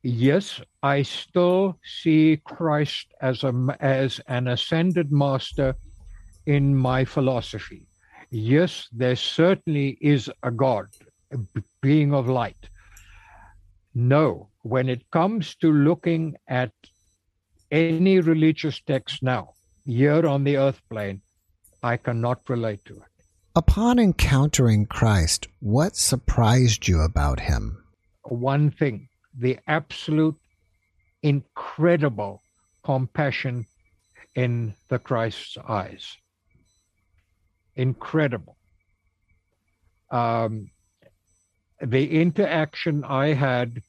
Yes, 0.02 0.60
I 0.82 1.02
still 1.02 1.78
see 1.84 2.40
Christ 2.44 3.12
as 3.20 3.42
a 3.42 3.52
as 3.80 4.20
an 4.28 4.46
ascended 4.46 5.10
master 5.10 5.74
in 6.46 6.76
my 6.76 7.04
philosophy. 7.04 7.88
Yes, 8.30 8.88
there 8.92 9.16
certainly 9.16 9.98
is 10.00 10.30
a 10.44 10.50
God, 10.52 10.86
a 11.32 11.38
being 11.80 12.14
of 12.14 12.28
light. 12.28 12.68
No, 13.98 14.50
when 14.60 14.90
it 14.90 15.10
comes 15.10 15.54
to 15.54 15.72
looking 15.72 16.36
at 16.46 16.72
any 17.70 18.20
religious 18.20 18.78
text 18.82 19.22
now, 19.22 19.54
here 19.86 20.26
on 20.26 20.44
the 20.44 20.58
earth 20.58 20.82
plane, 20.90 21.22
I 21.82 21.96
cannot 21.96 22.46
relate 22.50 22.84
to 22.84 22.96
it. 22.96 23.24
Upon 23.54 23.98
encountering 23.98 24.84
Christ, 24.84 25.48
what 25.60 25.96
surprised 25.96 26.86
you 26.86 27.00
about 27.00 27.40
him? 27.40 27.82
One 28.24 28.70
thing 28.70 29.08
the 29.34 29.58
absolute 29.66 30.36
incredible 31.22 32.42
compassion 32.84 33.64
in 34.34 34.74
the 34.90 34.98
Christ's 34.98 35.56
eyes. 35.66 36.18
Incredible. 37.74 38.58
Um, 40.10 40.70
the 41.80 42.20
interaction 42.20 43.04
I 43.04 43.34
had 43.34 43.82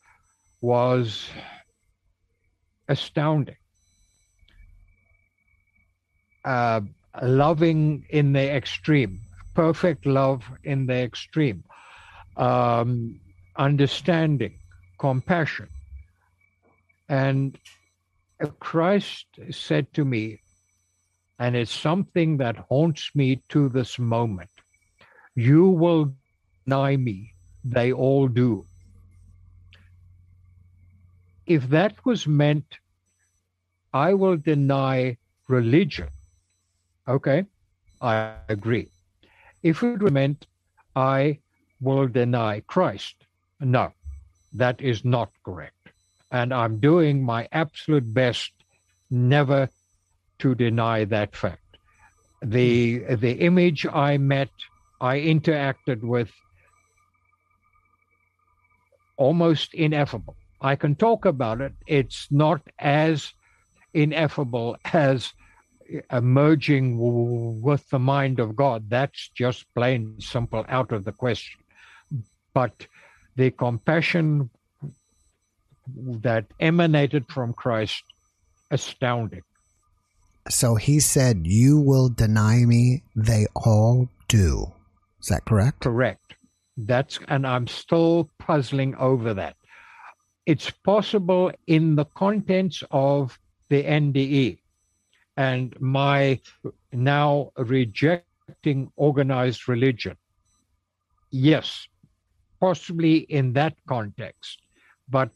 was 0.62 1.30
astounding. 2.88 3.58
Uh, 6.44 6.82
loving 7.22 8.06
in 8.10 8.34
the 8.34 8.50
extreme, 8.56 9.20
perfect 9.54 10.06
love 10.06 10.44
in 10.64 10.86
the 10.86 10.96
extreme, 10.96 11.64
um, 12.38 13.20
understanding, 13.58 14.60
compassion. 14.98 15.68
And 17.10 17.58
Christ 18.60 19.26
said 19.52 19.94
to 19.94 20.06
me, 20.06 20.42
and 21.40 21.56
it's 21.56 21.72
something 21.72 22.38
that 22.38 22.58
haunts 22.70 23.12
me 23.14 23.42
to 23.50 23.70
this 23.70 24.00
moment 24.00 24.50
you 25.38 25.70
will 25.70 26.16
deny 26.66 26.98
me, 26.98 27.32
they 27.72 27.92
all 27.92 28.28
do. 28.28 28.66
If 31.46 31.70
that 31.70 32.06
was 32.06 32.28
meant, 32.28 32.78
I 33.94 34.14
will 34.14 34.38
deny 34.38 35.18
religion. 35.48 36.10
Okay, 37.08 37.46
I 38.02 38.36
agree. 38.50 38.90
If 39.64 39.82
it 39.82 40.02
were 40.02 40.12
meant 40.12 40.46
I 40.96 41.40
will 41.80 42.08
deny 42.08 42.62
Christ, 42.62 43.16
no, 43.60 43.94
that 44.54 44.82
is 44.82 45.06
not 45.06 45.32
correct. 45.44 45.90
And 46.32 46.54
I'm 46.54 46.80
doing 46.80 47.24
my 47.24 47.48
absolute 47.52 48.14
best 48.14 48.52
never 49.10 49.70
to 50.40 50.56
deny 50.56 51.06
that 51.06 51.36
fact. 51.36 51.78
The 52.42 53.00
the 53.16 53.34
image 53.40 53.86
I 53.88 54.18
met, 54.18 54.52
I 55.00 55.20
interacted 55.20 56.02
with 56.02 56.32
almost 59.18 59.74
ineffable. 59.74 60.36
I 60.62 60.76
can 60.76 60.96
talk 60.96 61.26
about 61.26 61.62
it. 61.62 61.74
It's 61.86 62.28
not 62.32 62.62
as 62.80 63.34
ineffable 63.94 64.78
as 64.94 65.34
emerging 66.12 66.98
with 67.62 67.88
the 67.90 68.00
mind 68.00 68.40
of 68.40 68.56
God. 68.56 68.90
That's 68.90 69.30
just 69.30 69.66
plain 69.76 70.16
simple 70.20 70.66
out 70.68 70.92
of 70.92 71.06
the 71.06 71.12
question. 71.12 71.62
But 72.54 72.88
the 73.36 73.52
compassion 73.52 74.50
that 75.96 76.46
emanated 76.60 77.26
from 77.30 77.54
Christ, 77.54 78.04
astounding. 78.72 79.44
So 80.50 80.76
he 80.76 81.00
said, 81.00 81.46
You 81.46 81.80
will 81.80 82.10
deny 82.10 82.66
me, 82.66 83.04
they 83.16 83.48
all 83.56 84.10
do. 84.28 84.74
Is 85.22 85.28
that 85.28 85.46
correct? 85.46 85.82
Correct. 85.82 86.36
That's 86.78 87.20
and 87.28 87.46
I'm 87.46 87.68
still 87.68 88.30
puzzling 88.38 88.96
over 88.96 89.34
that. 89.34 89.56
It's 90.46 90.70
possible 90.70 91.52
in 91.66 91.96
the 91.96 92.06
contents 92.06 92.84
of 92.92 93.38
the 93.70 93.84
NDE 93.84 94.60
and 95.36 95.76
my 95.82 96.40
now 96.94 97.52
rejecting 97.58 98.92
organized 98.96 99.68
religion. 99.68 100.16
Yes, 101.32 101.88
possibly 102.60 103.18
in 103.18 103.54
that 103.54 103.76
context, 103.88 104.60
but 105.10 105.30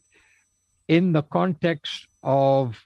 in 0.88 1.12
the 1.12 1.22
context 1.22 2.06
of 2.22 2.78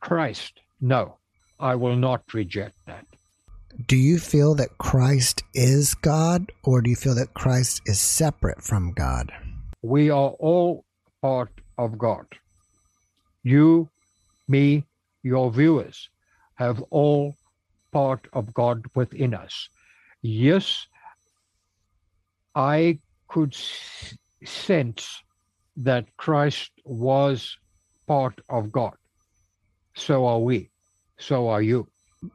Christ, 0.00 0.60
no, 0.80 1.18
I 1.58 1.74
will 1.74 1.96
not 1.96 2.22
reject 2.32 2.76
that. 2.86 3.06
Do 3.86 3.96
you 3.96 4.18
feel 4.18 4.54
that 4.56 4.76
Christ 4.78 5.42
is 5.54 5.94
God, 5.94 6.50
or 6.64 6.82
do 6.82 6.90
you 6.90 6.96
feel 6.96 7.14
that 7.14 7.34
Christ 7.34 7.82
is 7.86 8.00
separate 8.00 8.62
from 8.62 8.92
God? 8.92 9.32
We 9.82 10.10
are 10.10 10.30
all 10.30 10.84
part 11.22 11.52
of 11.78 11.96
God. 11.96 12.26
You, 13.42 13.88
me, 14.48 14.84
your 15.22 15.50
viewers 15.50 16.10
have 16.56 16.82
all 16.90 17.36
part 17.92 18.26
of 18.32 18.52
God 18.52 18.84
within 18.94 19.34
us. 19.34 19.68
Yes, 20.20 20.86
I 22.54 22.98
could 23.28 23.56
sense 24.44 25.22
that 25.76 26.16
Christ 26.16 26.72
was 26.84 27.56
part 28.06 28.40
of 28.48 28.72
God. 28.72 28.94
So 29.94 30.26
are 30.26 30.40
we. 30.40 30.70
So 31.18 31.48
are 31.48 31.62
you. 31.62 31.89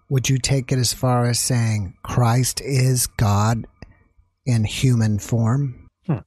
Would 0.10 0.30
you 0.30 0.38
take 0.40 0.72
it 0.72 0.80
as 0.80 0.94
far 0.94 1.26
as 1.26 1.40
saying 1.40 1.96
Christ 2.04 2.62
is 2.62 3.08
God 3.08 3.68
in 4.46 4.64
human 4.64 5.20
form? 5.20 5.88
Hmm. 6.08 6.20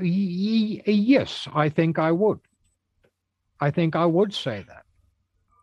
Yes, 0.00 1.46
I 1.54 1.68
think 1.68 1.98
I 1.98 2.12
would. 2.12 2.40
I 3.60 3.70
think 3.70 3.94
I 3.94 4.06
would 4.06 4.32
say 4.32 4.64
that. 4.68 4.84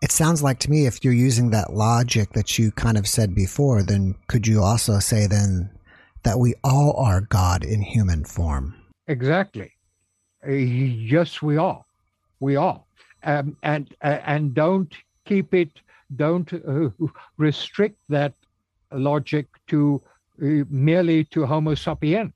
It 0.03 0.11
sounds 0.11 0.43
like 0.43 0.59
to 0.59 0.70
me 0.70 0.86
if 0.86 1.03
you're 1.03 1.13
using 1.13 1.49
that 1.49 1.74
logic 1.74 2.34
that 2.34 2.59
you 2.59 2.72
kind 2.72 2.97
of 2.97 3.07
said 3.07 3.34
before, 3.34 3.82
then 3.82 4.13
could 4.28 4.45
you 4.45 4.61
also 4.61 4.99
say 4.99 5.26
then 5.26 5.72
that 6.22 6.38
we 6.38 6.53
all 6.63 6.93
are 6.97 7.22
God 7.22 7.63
in 7.63 7.82
human 7.82 8.24
form? 8.24 8.76
Exactly. 9.07 9.72
Yes, 10.47 11.41
we 11.41 11.57
are. 11.57 11.84
We 12.39 12.55
are. 12.55 12.84
Um, 13.24 13.57
and 13.63 13.95
and 14.01 14.53
don't 14.53 14.93
keep 15.28 15.54
it. 15.54 15.70
Don't 16.16 16.52
uh, 16.54 16.90
restrict 17.38 17.98
that 18.10 18.34
logic 18.92 19.48
to 19.68 20.02
uh, 20.42 20.64
merely 20.70 21.26
to 21.26 21.46
Homo 21.46 21.76
sapien 21.76 22.32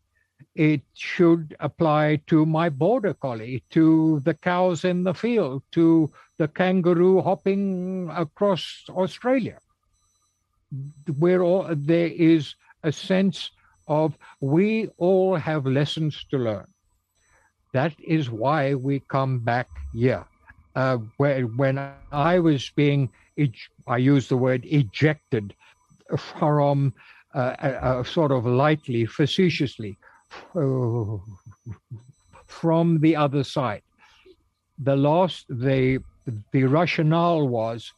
it 0.56 0.82
should 0.94 1.56
apply 1.60 2.22
to 2.28 2.46
my 2.46 2.70
border 2.70 3.14
collie, 3.14 3.64
to 3.70 4.20
the 4.22 4.34
cows 4.34 4.84
in 4.84 5.04
the 5.04 5.14
field, 5.14 5.64
to 5.72 6.12
the 6.38 6.48
kangaroo 6.48 7.22
hopping 7.22 8.10
across 8.14 8.84
Australia. 8.89 9.58
Where 11.18 11.44
all, 11.44 11.68
there 11.72 12.08
is 12.08 12.56
a 12.84 12.92
sense 12.92 13.52
of 13.88 14.18
we 14.39 14.89
all 14.98 15.36
have 15.36 15.66
lessons 15.66 16.26
to 16.32 16.38
learn. 16.38 16.68
That 17.74 17.94
is 18.00 18.30
why 18.30 18.76
we 18.76 19.00
come 19.08 19.39
back 19.39 19.68
here. 19.94 20.26
Uh, 20.76 20.97
where, 21.17 21.41
when 21.43 21.78
I 22.11 22.39
was 22.39 22.69
being, 22.76 23.09
I 23.88 23.97
use 23.97 24.30
the 24.30 24.38
word 24.38 24.63
ejected 24.65 25.53
from 26.17 26.93
uh, 27.34 28.03
sort 28.03 28.32
of 28.32 28.45
lightly, 28.45 29.05
facetiously, 29.05 29.97
from 32.45 32.99
the 33.01 33.15
other 33.15 33.43
side. 33.43 33.82
The 34.80 34.95
last, 34.95 35.45
the 35.49 35.99
the 36.51 36.63
rationale 36.63 37.47
was, 37.47 37.91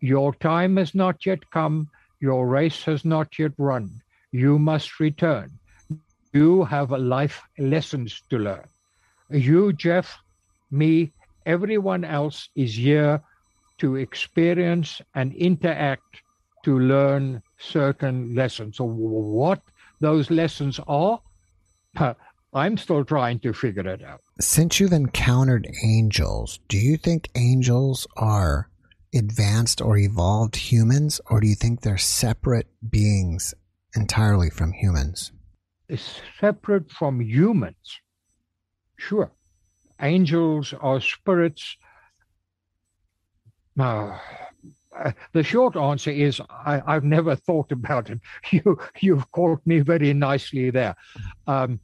your 0.00 0.34
time 0.34 0.76
has 0.76 0.94
not 0.94 1.24
yet 1.26 1.50
come, 1.50 1.88
your 2.20 2.46
race 2.46 2.82
has 2.84 3.04
not 3.04 3.38
yet 3.38 3.52
run. 3.58 3.90
You 4.32 4.58
must 4.58 5.00
return. 5.00 5.52
You 6.32 6.64
have 6.64 6.90
life 6.90 7.42
lessons 7.58 8.22
to 8.30 8.38
learn. 8.38 8.64
You, 9.30 9.72
Jeff, 9.72 10.18
me, 10.70 11.12
everyone 11.50 12.04
else 12.04 12.48
is 12.54 12.74
here 12.74 13.20
to 13.78 13.96
experience 13.96 15.00
and 15.14 15.34
interact 15.34 16.22
to 16.64 16.78
learn 16.78 17.42
certain 17.58 18.34
lessons. 18.34 18.76
So, 18.76 18.84
what 18.84 19.62
those 20.00 20.30
lessons 20.30 20.80
are, 20.86 21.20
I'm 22.52 22.76
still 22.76 23.04
trying 23.04 23.40
to 23.40 23.52
figure 23.52 23.86
it 23.86 24.02
out. 24.02 24.20
Since 24.40 24.80
you've 24.80 24.92
encountered 24.92 25.66
angels, 25.84 26.60
do 26.68 26.78
you 26.78 26.96
think 26.96 27.28
angels 27.34 28.06
are 28.16 28.68
advanced 29.14 29.80
or 29.80 29.96
evolved 29.96 30.56
humans, 30.56 31.20
or 31.30 31.40
do 31.40 31.46
you 31.46 31.54
think 31.54 31.80
they're 31.80 31.98
separate 31.98 32.68
beings 32.88 33.54
entirely 33.94 34.50
from 34.50 34.72
humans? 34.72 35.32
Separate 36.38 36.90
from 36.90 37.20
humans? 37.20 38.00
Sure. 38.96 39.32
Angels 40.00 40.74
are 40.80 41.00
spirits. 41.00 41.76
Uh, 43.78 44.18
the 45.32 45.42
short 45.42 45.76
answer 45.76 46.10
is 46.10 46.40
I, 46.50 46.82
have 46.86 47.04
never 47.04 47.36
thought 47.36 47.72
about 47.72 48.10
it. 48.10 48.20
You 48.50 48.78
you've 49.00 49.30
caught 49.30 49.60
me 49.66 49.80
very 49.80 50.12
nicely 50.12 50.70
there. 50.70 50.96
Um, 51.46 51.80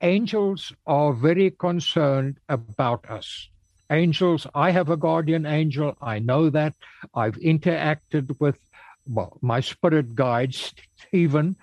angels 0.00 0.72
are 0.86 1.12
very 1.12 1.50
concerned 1.50 2.38
about 2.48 3.08
us. 3.08 3.48
Angels, 3.90 4.46
I 4.54 4.70
have 4.70 4.88
a 4.88 4.96
guardian 4.96 5.46
angel. 5.46 5.96
I 6.00 6.18
know 6.20 6.50
that. 6.50 6.74
I've 7.14 7.36
interacted 7.36 8.38
with 8.40 8.58
well, 9.06 9.38
my 9.40 9.60
spirit 9.60 10.14
guide, 10.14 10.54
Stephen. 10.54 11.56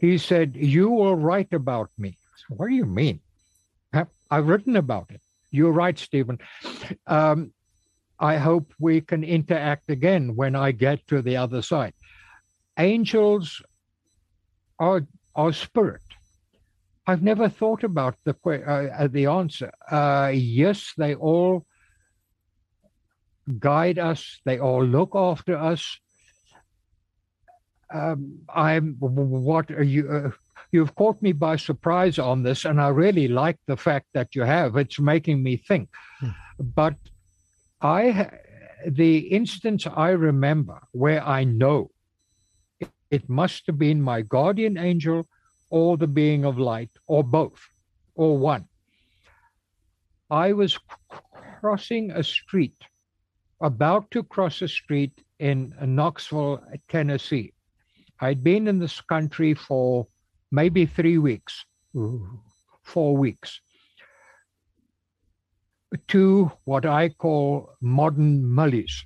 He 0.00 0.18
said, 0.18 0.56
You 0.56 0.90
will 0.90 1.16
write 1.16 1.52
about 1.52 1.90
me. 1.96 2.18
What 2.48 2.68
do 2.68 2.74
you 2.74 2.84
mean? 2.84 3.20
I've 4.32 4.48
written 4.48 4.76
about 4.76 5.10
it. 5.10 5.20
You're 5.50 5.72
right, 5.72 5.98
Stephen. 5.98 6.38
Um, 7.06 7.52
I 8.18 8.38
hope 8.38 8.72
we 8.78 9.02
can 9.02 9.24
interact 9.24 9.90
again 9.90 10.36
when 10.36 10.56
I 10.56 10.72
get 10.72 11.06
to 11.08 11.20
the 11.20 11.36
other 11.36 11.60
side. 11.60 11.92
Angels 12.78 13.60
are, 14.78 15.06
are 15.36 15.52
spirit. 15.52 16.00
I've 17.06 17.22
never 17.22 17.50
thought 17.50 17.84
about 17.84 18.14
the 18.24 18.34
uh, 18.46 19.04
uh, 19.04 19.08
the 19.08 19.26
answer. 19.26 19.70
Uh, 19.90 20.30
yes, 20.32 20.94
they 20.96 21.14
all 21.14 21.66
guide 23.58 23.98
us. 23.98 24.40
They 24.46 24.58
all 24.60 24.84
look 24.84 25.10
after 25.14 25.58
us. 25.58 25.98
Um, 27.92 28.38
I'm 28.48 28.94
what 28.98 29.70
are 29.72 29.82
you? 29.82 30.08
Uh, 30.08 30.30
you've 30.72 30.94
caught 30.94 31.20
me 31.22 31.32
by 31.32 31.56
surprise 31.56 32.18
on 32.18 32.42
this, 32.42 32.64
and 32.64 32.80
I 32.80 32.88
really 32.88 33.28
like 33.28 33.58
the 33.66 33.76
fact 33.76 34.06
that 34.14 34.34
you 34.34 34.42
have. 34.42 34.76
It's 34.76 34.98
making 34.98 35.42
me 35.42 35.56
think. 35.56 35.88
Hmm. 36.18 36.30
But 36.58 36.96
I, 37.80 38.30
the 38.86 39.18
instance 39.18 39.86
I 39.86 40.10
remember 40.10 40.80
where 40.92 41.22
I 41.22 41.44
know 41.44 41.90
it, 42.80 42.90
it 43.10 43.28
must 43.28 43.66
have 43.66 43.78
been 43.78 44.00
my 44.00 44.22
guardian 44.22 44.78
angel 44.78 45.28
or 45.68 45.96
the 45.96 46.06
being 46.06 46.44
of 46.44 46.58
light, 46.58 46.90
or 47.06 47.24
both, 47.24 47.60
or 48.14 48.36
one. 48.36 48.68
I 50.30 50.52
was 50.52 50.78
crossing 51.60 52.10
a 52.10 52.22
street, 52.22 52.76
about 53.60 54.10
to 54.10 54.22
cross 54.22 54.60
a 54.60 54.68
street 54.68 55.12
in 55.38 55.74
Knoxville, 55.80 56.62
Tennessee. 56.88 57.54
I'd 58.20 58.44
been 58.44 58.68
in 58.68 58.78
this 58.78 59.00
country 59.00 59.54
for 59.54 60.06
maybe 60.52 60.86
three 60.86 61.18
weeks, 61.18 61.64
four 62.84 63.16
weeks. 63.16 63.60
Two, 66.06 66.52
what 66.64 66.86
I 66.86 67.08
call 67.08 67.70
modern 67.80 68.46
mullies 68.48 69.04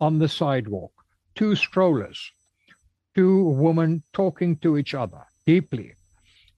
on 0.00 0.18
the 0.18 0.28
sidewalk, 0.28 0.92
two 1.34 1.56
strollers, 1.56 2.30
two 3.14 3.44
women 3.44 4.02
talking 4.12 4.56
to 4.58 4.76
each 4.76 4.94
other 4.94 5.24
deeply. 5.46 5.94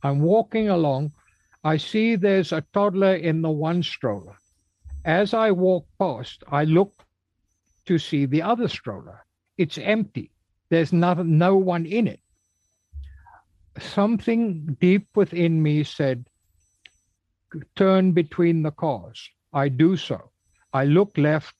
I'm 0.02 0.20
walking 0.20 0.68
along. 0.68 1.12
I 1.62 1.78
see 1.78 2.16
there's 2.16 2.52
a 2.52 2.64
toddler 2.72 3.14
in 3.14 3.40
the 3.40 3.50
one 3.50 3.82
stroller. 3.82 4.36
As 5.04 5.32
I 5.32 5.50
walk 5.50 5.86
past, 5.98 6.44
I 6.48 6.64
look 6.64 7.04
to 7.86 7.98
see 7.98 8.26
the 8.26 8.42
other 8.42 8.68
stroller. 8.68 9.24
It's 9.56 9.78
empty. 9.78 10.30
There's 10.70 10.92
no, 10.92 11.14
no 11.14 11.56
one 11.56 11.86
in 11.86 12.08
it. 12.08 12.20
Something 13.78 14.76
deep 14.80 15.08
within 15.14 15.62
me 15.62 15.84
said, 15.84 16.26
turn 17.76 18.12
between 18.12 18.62
the 18.62 18.70
cars. 18.70 19.28
I 19.52 19.68
do 19.68 19.96
so. 19.96 20.30
I 20.72 20.84
look 20.84 21.16
left, 21.16 21.54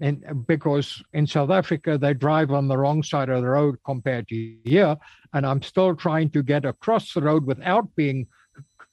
and 0.00 0.46
because 0.46 1.02
in 1.14 1.26
South 1.26 1.50
Africa 1.50 1.96
they 1.96 2.12
drive 2.12 2.50
on 2.50 2.68
the 2.68 2.76
wrong 2.76 3.02
side 3.02 3.30
of 3.30 3.42
the 3.42 3.48
road 3.48 3.76
compared 3.84 4.28
to 4.28 4.56
here, 4.64 4.96
and 5.32 5.46
I'm 5.46 5.62
still 5.62 5.94
trying 5.94 6.30
to 6.30 6.42
get 6.42 6.64
across 6.66 7.14
the 7.14 7.22
road 7.22 7.46
without 7.46 7.94
being 7.96 8.26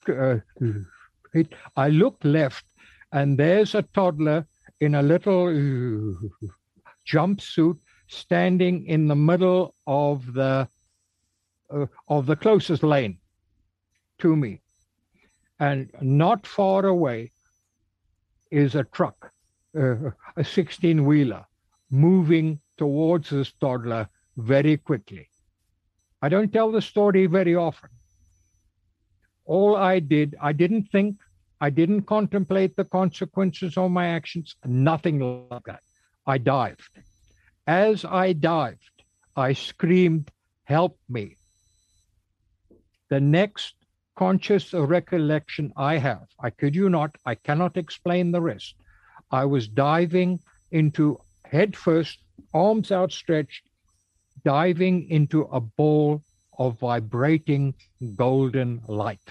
uh, 0.08 0.36
hit. 1.34 1.54
I 1.76 1.88
look 1.88 2.16
left, 2.24 2.64
and 3.12 3.38
there's 3.38 3.74
a 3.74 3.82
toddler 3.82 4.46
in 4.80 4.94
a 4.94 5.02
little 5.02 5.48
uh, 5.48 6.48
jumpsuit 7.06 7.78
standing 8.08 8.86
in 8.86 9.06
the 9.08 9.16
middle 9.16 9.74
of 9.86 10.32
the 10.32 10.68
uh, 11.70 11.86
of 12.08 12.26
the 12.26 12.36
closest 12.36 12.82
lane 12.82 13.18
to 14.18 14.36
me, 14.36 14.60
and 15.58 15.90
not 16.00 16.46
far 16.46 16.86
away 16.86 17.32
is 18.50 18.74
a 18.74 18.84
truck 18.84 19.32
uh, 19.78 20.10
a 20.36 20.44
16 20.44 21.04
wheeler 21.04 21.44
moving 21.90 22.60
towards 22.76 23.30
this 23.30 23.52
toddler 23.60 24.08
very 24.36 24.76
quickly. 24.76 25.28
I 26.22 26.28
don't 26.28 26.52
tell 26.52 26.72
the 26.72 26.82
story 26.82 27.26
very 27.26 27.54
often. 27.54 27.90
All 29.44 29.76
I 29.76 29.98
did, 30.00 30.36
I 30.40 30.52
didn't 30.52 30.84
think, 30.90 31.16
I 31.60 31.70
didn't 31.70 32.02
contemplate 32.02 32.76
the 32.76 32.84
consequences 32.84 33.76
of 33.76 33.90
my 33.90 34.06
actions, 34.08 34.56
nothing 34.64 35.48
like 35.50 35.64
that. 35.66 35.80
I 36.26 36.38
dived. 36.38 36.98
As 37.66 38.04
I 38.04 38.32
dived, 38.32 39.02
I 39.36 39.52
screamed, 39.52 40.30
Help 40.64 40.98
me. 41.10 41.36
The 43.14 43.20
next 43.20 43.74
conscious 44.16 44.74
recollection 44.74 45.72
I 45.76 45.98
have, 45.98 46.26
I 46.40 46.50
kid 46.50 46.74
you 46.74 46.90
not, 46.90 47.14
I 47.24 47.36
cannot 47.36 47.76
explain 47.76 48.32
the 48.32 48.40
rest, 48.40 48.74
I 49.30 49.44
was 49.44 49.68
diving 49.68 50.40
into 50.72 51.20
headfirst, 51.44 52.18
arms 52.52 52.90
outstretched, 52.90 53.70
diving 54.44 55.08
into 55.10 55.42
a 55.42 55.60
ball 55.60 56.24
of 56.58 56.80
vibrating 56.80 57.74
golden 58.16 58.82
light. 58.88 59.28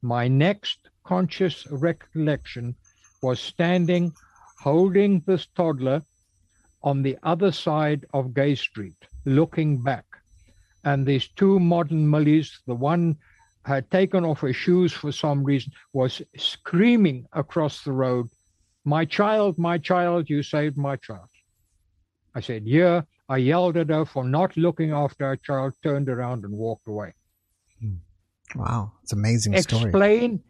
My 0.00 0.28
next 0.28 0.78
conscious 1.02 1.66
recollection 1.72 2.76
was 3.20 3.40
standing 3.40 4.12
holding 4.60 5.24
this 5.26 5.46
toddler 5.56 6.04
on 6.84 7.02
the 7.02 7.18
other 7.24 7.50
side 7.50 8.06
of 8.14 8.32
Gay 8.32 8.54
Street, 8.54 9.08
looking 9.24 9.82
back. 9.82 10.07
And 10.84 11.06
these 11.06 11.28
two 11.28 11.58
modern 11.58 12.08
millies, 12.08 12.60
the 12.66 12.74
one 12.74 13.16
had 13.64 13.90
taken 13.90 14.24
off 14.24 14.40
her 14.40 14.52
shoes 14.52 14.92
for 14.92 15.12
some 15.12 15.44
reason, 15.44 15.72
was 15.92 16.22
screaming 16.36 17.26
across 17.32 17.82
the 17.82 17.92
road 17.92 18.28
my 18.88 19.04
child, 19.04 19.58
my 19.58 19.76
child, 19.76 20.30
you 20.30 20.42
saved 20.42 20.76
my 20.76 20.96
child. 20.96 21.28
I 22.34 22.40
said, 22.40 22.62
Yeah. 22.66 23.02
I 23.30 23.36
yelled 23.36 23.76
at 23.76 23.90
her 23.90 24.06
for 24.06 24.24
not 24.24 24.56
looking 24.56 24.90
after 24.90 25.26
her 25.28 25.36
child, 25.36 25.74
turned 25.82 26.08
around 26.08 26.44
and 26.44 26.54
walked 26.54 26.88
away. 26.88 27.12
Hmm. 27.78 27.96
Wow, 28.54 28.92
it's 29.02 29.12
amazing 29.12 29.52
Explain, 29.52 29.80
story. 29.80 29.90
Explain, 29.90 30.42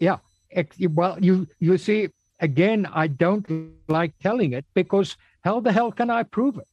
yeah. 0.00 0.18
Ex- 0.50 0.76
well, 0.90 1.16
you 1.22 1.46
you 1.60 1.78
see, 1.78 2.08
again, 2.40 2.88
I 2.92 3.06
don't 3.06 3.46
like 3.86 4.12
telling 4.18 4.54
it 4.54 4.64
because 4.74 5.16
how 5.42 5.60
the 5.60 5.70
hell 5.70 5.92
can 5.92 6.10
I 6.10 6.24
prove 6.24 6.58
it? 6.58 6.66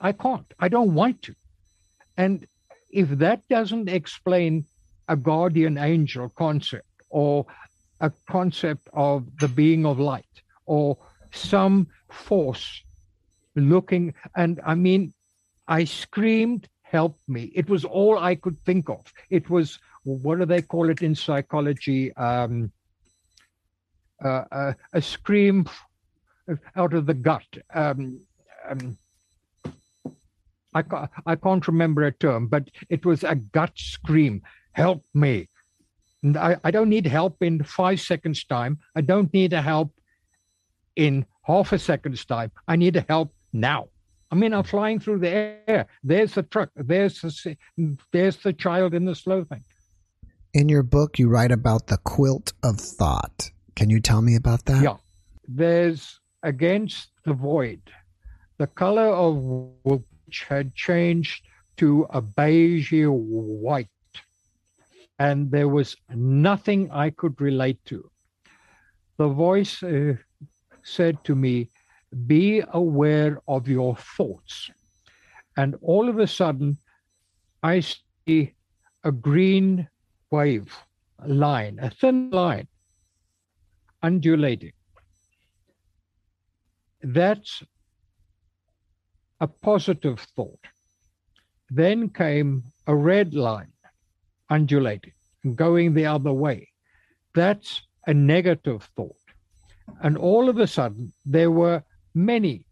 I 0.00 0.10
can't. 0.10 0.52
I 0.58 0.68
don't 0.68 0.92
want 0.94 1.22
to. 1.22 1.34
And 2.16 2.46
if 2.90 3.08
that 3.10 3.46
doesn't 3.48 3.88
explain 3.88 4.64
a 5.08 5.16
guardian 5.16 5.78
angel 5.78 6.28
concept 6.30 6.86
or 7.10 7.46
a 8.00 8.10
concept 8.28 8.88
of 8.92 9.24
the 9.38 9.48
being 9.48 9.86
of 9.86 9.98
light, 9.98 10.24
or 10.66 10.98
some 11.32 11.86
force 12.10 12.82
looking. 13.54 14.14
And 14.36 14.60
I 14.64 14.74
mean, 14.74 15.14
I 15.68 15.84
screamed, 15.84 16.68
help 16.82 17.18
me. 17.26 17.52
It 17.54 17.68
was 17.68 17.84
all 17.84 18.18
I 18.18 18.34
could 18.34 18.58
think 18.64 18.88
of. 18.88 19.04
It 19.30 19.48
was, 19.48 19.78
what 20.04 20.38
do 20.38 20.44
they 20.44 20.62
call 20.62 20.90
it 20.90 21.02
in 21.02 21.14
psychology? 21.14 22.14
Um, 22.16 22.72
uh, 24.24 24.44
uh, 24.50 24.72
a 24.92 25.02
scream 25.02 25.68
out 26.74 26.94
of 26.94 27.06
the 27.06 27.14
gut. 27.14 27.46
Um, 27.74 28.20
um, 28.68 28.96
I, 30.76 30.82
ca- 30.82 31.08
I 31.24 31.36
can't 31.36 31.66
remember 31.66 32.04
a 32.04 32.12
term, 32.12 32.48
but 32.48 32.70
it 32.90 33.06
was 33.06 33.24
a 33.24 33.34
gut 33.34 33.72
scream. 33.76 34.42
Help 34.72 35.04
me. 35.14 35.48
And 36.22 36.36
I, 36.36 36.56
I 36.64 36.70
don't 36.70 36.90
need 36.90 37.06
help 37.06 37.42
in 37.42 37.62
five 37.64 38.00
seconds' 38.00 38.44
time. 38.44 38.78
I 38.94 39.00
don't 39.00 39.32
need 39.32 39.52
a 39.52 39.62
help 39.62 39.92
in 40.94 41.24
half 41.42 41.72
a 41.72 41.78
second's 41.78 42.24
time. 42.24 42.50
I 42.68 42.76
need 42.76 43.04
help 43.08 43.32
now. 43.52 43.88
I 44.30 44.34
mean, 44.34 44.52
I'm 44.52 44.64
flying 44.64 44.98
through 45.00 45.20
the 45.20 45.30
air. 45.68 45.86
There's 46.02 46.34
the 46.34 46.42
truck. 46.42 46.70
There's 46.76 47.20
the 47.20 47.56
there's 48.12 48.36
the 48.38 48.52
child 48.52 48.92
in 48.92 49.04
the 49.04 49.14
slow 49.14 49.44
thing. 49.44 49.64
In 50.52 50.68
your 50.68 50.82
book, 50.82 51.18
you 51.18 51.28
write 51.28 51.52
about 51.52 51.86
the 51.86 51.98
quilt 51.98 52.52
of 52.62 52.80
thought. 52.80 53.50
Can 53.76 53.88
you 53.88 54.00
tell 54.00 54.22
me 54.22 54.34
about 54.34 54.64
that? 54.66 54.82
Yeah. 54.82 54.96
There's 55.46 56.18
against 56.42 57.10
the 57.24 57.34
void, 57.34 57.82
the 58.58 58.66
color 58.66 59.08
of 59.08 60.02
had 60.48 60.74
changed 60.74 61.44
to 61.76 62.06
a 62.10 62.20
beige 62.20 62.92
white. 63.06 63.88
and 65.18 65.50
there 65.50 65.68
was 65.68 65.96
nothing 66.10 66.90
I 66.90 67.08
could 67.10 67.40
relate 67.40 67.82
to. 67.86 68.10
The 69.16 69.28
voice 69.28 69.82
uh, 69.82 70.14
said 70.82 71.24
to 71.24 71.34
me, 71.34 71.70
Be 72.26 72.62
aware 72.68 73.40
of 73.48 73.66
your 73.66 73.96
thoughts. 73.96 74.70
And 75.56 75.74
all 75.80 76.08
of 76.08 76.18
a 76.18 76.26
sudden, 76.26 76.76
I 77.62 77.80
see 77.80 78.54
a 79.04 79.12
green 79.12 79.88
wave 80.30 80.76
line, 81.26 81.78
a 81.80 81.90
thin 81.90 82.30
line, 82.30 82.68
undulating. 84.02 84.72
That's 87.02 87.62
a 89.40 89.46
positive 89.46 90.20
thought. 90.36 90.60
Then 91.70 92.10
came 92.10 92.64
a 92.86 92.94
red 92.94 93.34
line 93.34 93.72
undulating 94.48 95.12
and 95.44 95.56
going 95.56 95.94
the 95.94 96.06
other 96.06 96.32
way. 96.32 96.68
That's 97.34 97.82
a 98.06 98.14
negative 98.14 98.88
thought. 98.96 99.16
And 100.00 100.16
all 100.16 100.48
of 100.48 100.58
a 100.58 100.66
sudden, 100.66 101.12
there 101.24 101.50
were 101.50 101.82
many 102.14 102.66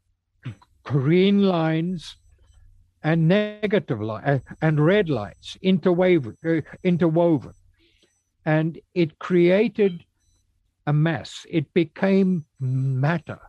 green 0.84 1.42
lines 1.42 2.16
and 3.02 3.28
negative 3.28 4.00
lines 4.00 4.42
and 4.62 4.84
red 4.84 5.08
lines 5.08 5.56
interwoven, 5.62 6.36
uh, 6.44 6.60
interwoven. 6.82 7.52
And 8.46 8.78
it 8.94 9.18
created 9.18 10.04
a 10.86 10.92
mass. 10.92 11.46
It 11.50 11.72
became 11.74 12.44
matter. 12.60 13.40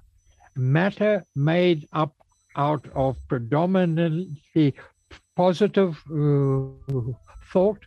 Matter 0.55 1.25
made 1.35 1.87
up 1.91 2.15
out 2.55 2.85
of 2.95 3.17
predominantly 3.27 4.73
positive 5.35 6.01
uh, 6.11 7.01
thought 7.51 7.79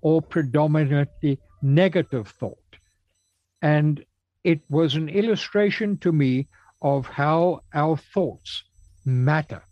or 0.00 0.22
predominantly 0.22 1.38
negative 1.62 2.28
thought. 2.28 2.58
And 3.62 4.04
it 4.44 4.60
was 4.68 4.94
an 4.94 5.08
illustration 5.08 5.98
to 5.98 6.12
me 6.12 6.48
of 6.82 7.06
how 7.06 7.60
our 7.74 7.96
thoughts 7.96 8.64
matter 9.04 9.62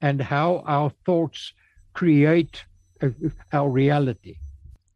and 0.00 0.20
how 0.20 0.62
our 0.66 0.90
thoughts 1.04 1.52
create 1.92 2.64
uh, 3.02 3.08
our 3.52 3.70
reality. 3.70 4.36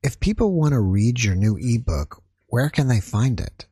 If 0.03 0.19
people 0.21 0.53
want 0.53 0.73
to 0.73 0.81
read 0.81 1.23
your 1.23 1.35
new 1.35 1.59
ebook, 1.61 2.23
where 2.49 2.71
can 2.71 2.89
they 2.89 3.01
find 3.01 3.41
it? 3.41 3.67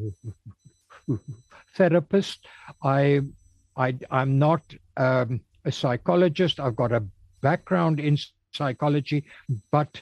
therapist. 1.74 2.46
I, 2.82 3.20
I, 3.76 3.96
I'm 4.10 4.38
not 4.38 4.62
um, 4.96 5.40
a 5.64 5.72
psychologist. 5.72 6.60
I've 6.60 6.76
got 6.76 6.92
a 6.92 7.04
background 7.40 8.00
in 8.00 8.18
psychology, 8.52 9.24
but 9.70 10.00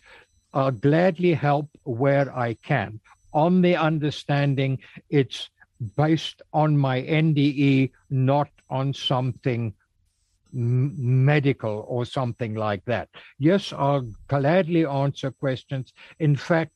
I'll 0.53 0.73
gladly 0.73 1.35
help 1.35 1.69
where 1.85 2.37
I 2.37 2.55
can 2.55 3.01
on 3.33 3.63
the 3.63 3.77
understanding 3.77 4.79
it's 5.09 5.49
based 5.97 6.43
on 6.53 6.77
my 6.77 7.03
NDE, 7.03 7.93
not 8.11 8.49
on 8.69 8.93
something 8.93 9.73
medical 10.53 11.85
or 11.89 12.05
something 12.05 12.55
like 12.55 12.85
that. 12.85 13.09
Yes, 13.39 13.73
I'll 13.73 14.09
gladly 14.29 14.85
answer 14.85 15.31
questions. 15.31 15.93
In 16.19 16.35
fact, 16.37 16.73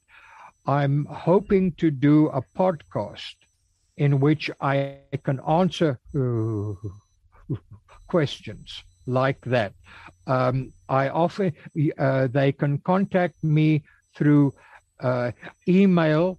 I'm 0.67 1.05
hoping 1.07 1.73
to 1.73 1.91
do 1.91 2.29
a 2.29 2.41
podcast 2.57 3.35
in 3.97 4.21
which 4.21 4.51
I 4.61 4.99
can 5.23 5.41
answer 5.41 5.99
uh, 6.15 6.75
questions 8.09 8.83
like 9.07 9.41
that. 9.47 9.73
Um, 10.27 10.73
I 10.89 11.09
offer, 11.11 11.53
uh, 11.99 12.29
they 12.29 12.53
can 12.53 12.79
contact 12.79 13.43
me 13.45 13.83
through 14.17 14.55
uh, 15.01 15.33
email 15.69 16.39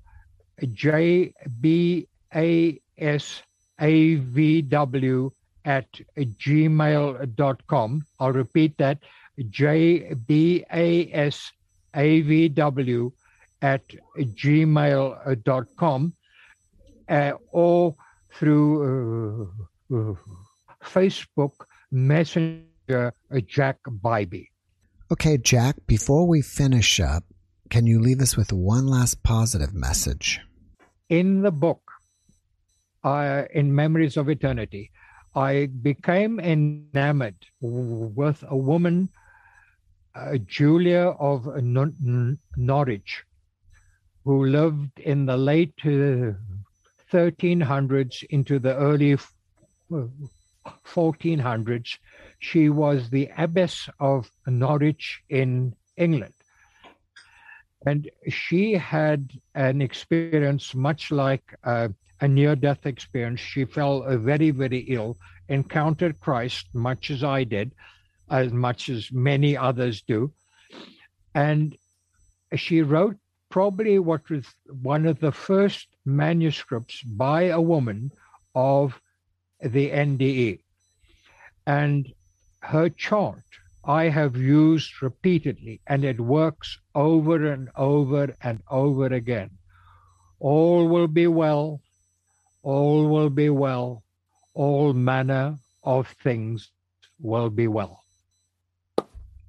jbasavw 0.62 2.08
at 5.66 5.88
gmail.com. 6.18 8.06
I'll 8.20 8.32
repeat 8.32 8.78
that 8.78 9.00
jbasavw 9.40 10.72
at 13.62 13.84
gmail.com 14.18 15.24
uh, 17.10 17.34
or 17.52 17.96
through 18.34 19.50
uh, 19.92 19.96
uh, 19.96 20.14
Facebook 20.84 21.54
Messenger 21.92 23.14
uh, 23.32 23.40
Jack 23.46 23.78
Bybee. 23.88 24.48
Okay, 25.12 25.38
Jack, 25.38 25.76
before 25.88 26.28
we 26.28 26.42
finish 26.42 27.00
up, 27.00 27.24
can 27.70 27.86
you 27.86 28.00
leave 28.00 28.22
us 28.22 28.36
with 28.36 28.52
one 28.52 28.88
last 28.88 29.24
positive 29.24 29.74
message? 29.74 30.40
In 31.10 31.42
the 31.42 31.52
book, 31.52 31.82
uh, 33.04 33.44
in 33.54 33.74
Memories 33.74 34.18
of 34.18 34.30
Eternity, 34.30 34.92
I 35.36 35.68
became 35.68 36.40
enamored 36.40 37.36
with 37.62 38.44
a 38.48 38.58
woman, 38.58 39.10
uh, 40.16 40.38
Julian 40.46 41.14
of 41.20 41.46
Norwich, 42.58 43.24
who 44.24 44.46
lived 44.46 45.00
in 45.00 45.26
the 45.26 45.38
late 45.38 45.80
uh, 45.86 46.34
1300s 47.12 48.24
into 48.30 48.60
the 48.60 48.76
early 48.76 49.18
1400s. 50.86 51.98
She 52.40 52.70
was 52.70 53.10
the 53.10 53.30
abbess 53.38 53.90
of 54.00 54.30
Norwich 54.48 55.22
in 55.30 55.76
England. 55.98 56.34
And 57.86 58.10
she 58.30 58.74
had 58.74 59.32
an 59.54 59.82
experience 59.82 60.74
much 60.74 61.12
like 61.12 61.44
uh, 61.64 61.90
a 62.22 62.28
near 62.28 62.56
death 62.56 62.86
experience. 62.86 63.40
She 63.40 63.66
fell 63.66 64.02
very, 64.18 64.50
very 64.50 64.80
ill, 64.80 65.18
encountered 65.50 66.20
Christ, 66.20 66.68
much 66.74 67.12
as 67.12 67.24
I 67.24 67.44
did, 67.44 67.74
as 68.30 68.52
much 68.52 68.90
as 68.90 69.12
many 69.12 69.56
others 69.56 70.02
do. 70.02 70.34
And 71.36 71.78
she 72.56 72.82
wrote 72.82 73.18
probably 73.56 73.98
what 74.00 74.30
was 74.30 74.46
one 74.82 75.06
of 75.06 75.18
the 75.22 75.32
first 75.32 75.88
manuscripts 76.04 77.02
by 77.04 77.44
a 77.44 77.62
woman 77.62 78.12
of 78.54 79.00
the 79.62 79.90
NDE. 79.92 80.60
And 81.66 82.12
her 82.60 82.90
chart 82.90 83.48
I 83.86 84.10
have 84.10 84.36
used 84.36 85.02
repeatedly, 85.02 85.80
and 85.88 86.04
it 86.04 86.20
works 86.20 86.78
over 86.96 87.38
and 87.54 87.70
over 87.78 88.36
and 88.42 88.62
over 88.70 89.06
again. 89.06 89.52
All 90.42 90.90
will 90.90 91.08
be 91.08 91.28
well, 91.28 91.80
all 92.62 93.08
will 93.08 93.30
be 93.30 93.50
well, 93.50 94.04
all 94.54 94.92
manner 94.92 95.58
of 95.82 96.10
things 96.22 96.72
will 97.22 97.50
be 97.50 97.70
well. 97.70 98.04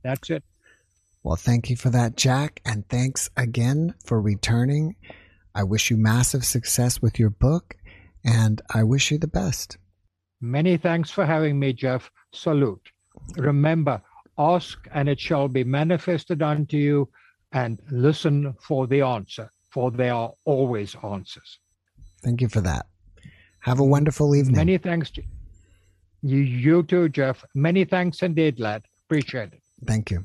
That's 0.04 0.30
it. 0.30 0.44
Well, 1.26 1.34
thank 1.34 1.70
you 1.70 1.74
for 1.74 1.90
that, 1.90 2.16
Jack, 2.16 2.60
and 2.64 2.88
thanks 2.88 3.28
again 3.36 3.94
for 4.04 4.20
returning. 4.20 4.94
I 5.56 5.64
wish 5.64 5.90
you 5.90 5.96
massive 5.96 6.44
success 6.44 7.02
with 7.02 7.18
your 7.18 7.30
book, 7.30 7.74
and 8.24 8.62
I 8.72 8.84
wish 8.84 9.10
you 9.10 9.18
the 9.18 9.26
best. 9.26 9.76
Many 10.40 10.76
thanks 10.76 11.10
for 11.10 11.26
having 11.26 11.58
me, 11.58 11.72
Jeff. 11.72 12.12
Salute. 12.32 12.92
Remember, 13.36 14.00
ask 14.38 14.78
and 14.94 15.08
it 15.08 15.18
shall 15.18 15.48
be 15.48 15.64
manifested 15.64 16.42
unto 16.42 16.76
you, 16.76 17.08
and 17.50 17.82
listen 17.90 18.54
for 18.60 18.86
the 18.86 19.00
answer, 19.00 19.50
for 19.72 19.90
there 19.90 20.14
are 20.14 20.32
always 20.44 20.94
answers. 21.02 21.58
Thank 22.22 22.40
you 22.40 22.48
for 22.48 22.60
that. 22.60 22.86
Have 23.62 23.80
a 23.80 23.84
wonderful 23.84 24.36
evening. 24.36 24.54
Many 24.54 24.78
thanks. 24.78 25.10
To 25.10 25.22
you, 26.22 26.38
you 26.38 26.84
too, 26.84 27.08
Jeff. 27.08 27.44
Many 27.52 27.84
thanks 27.84 28.22
indeed, 28.22 28.60
lad. 28.60 28.84
Appreciate 29.06 29.54
it. 29.54 29.62
Thank 29.84 30.12
you. 30.12 30.24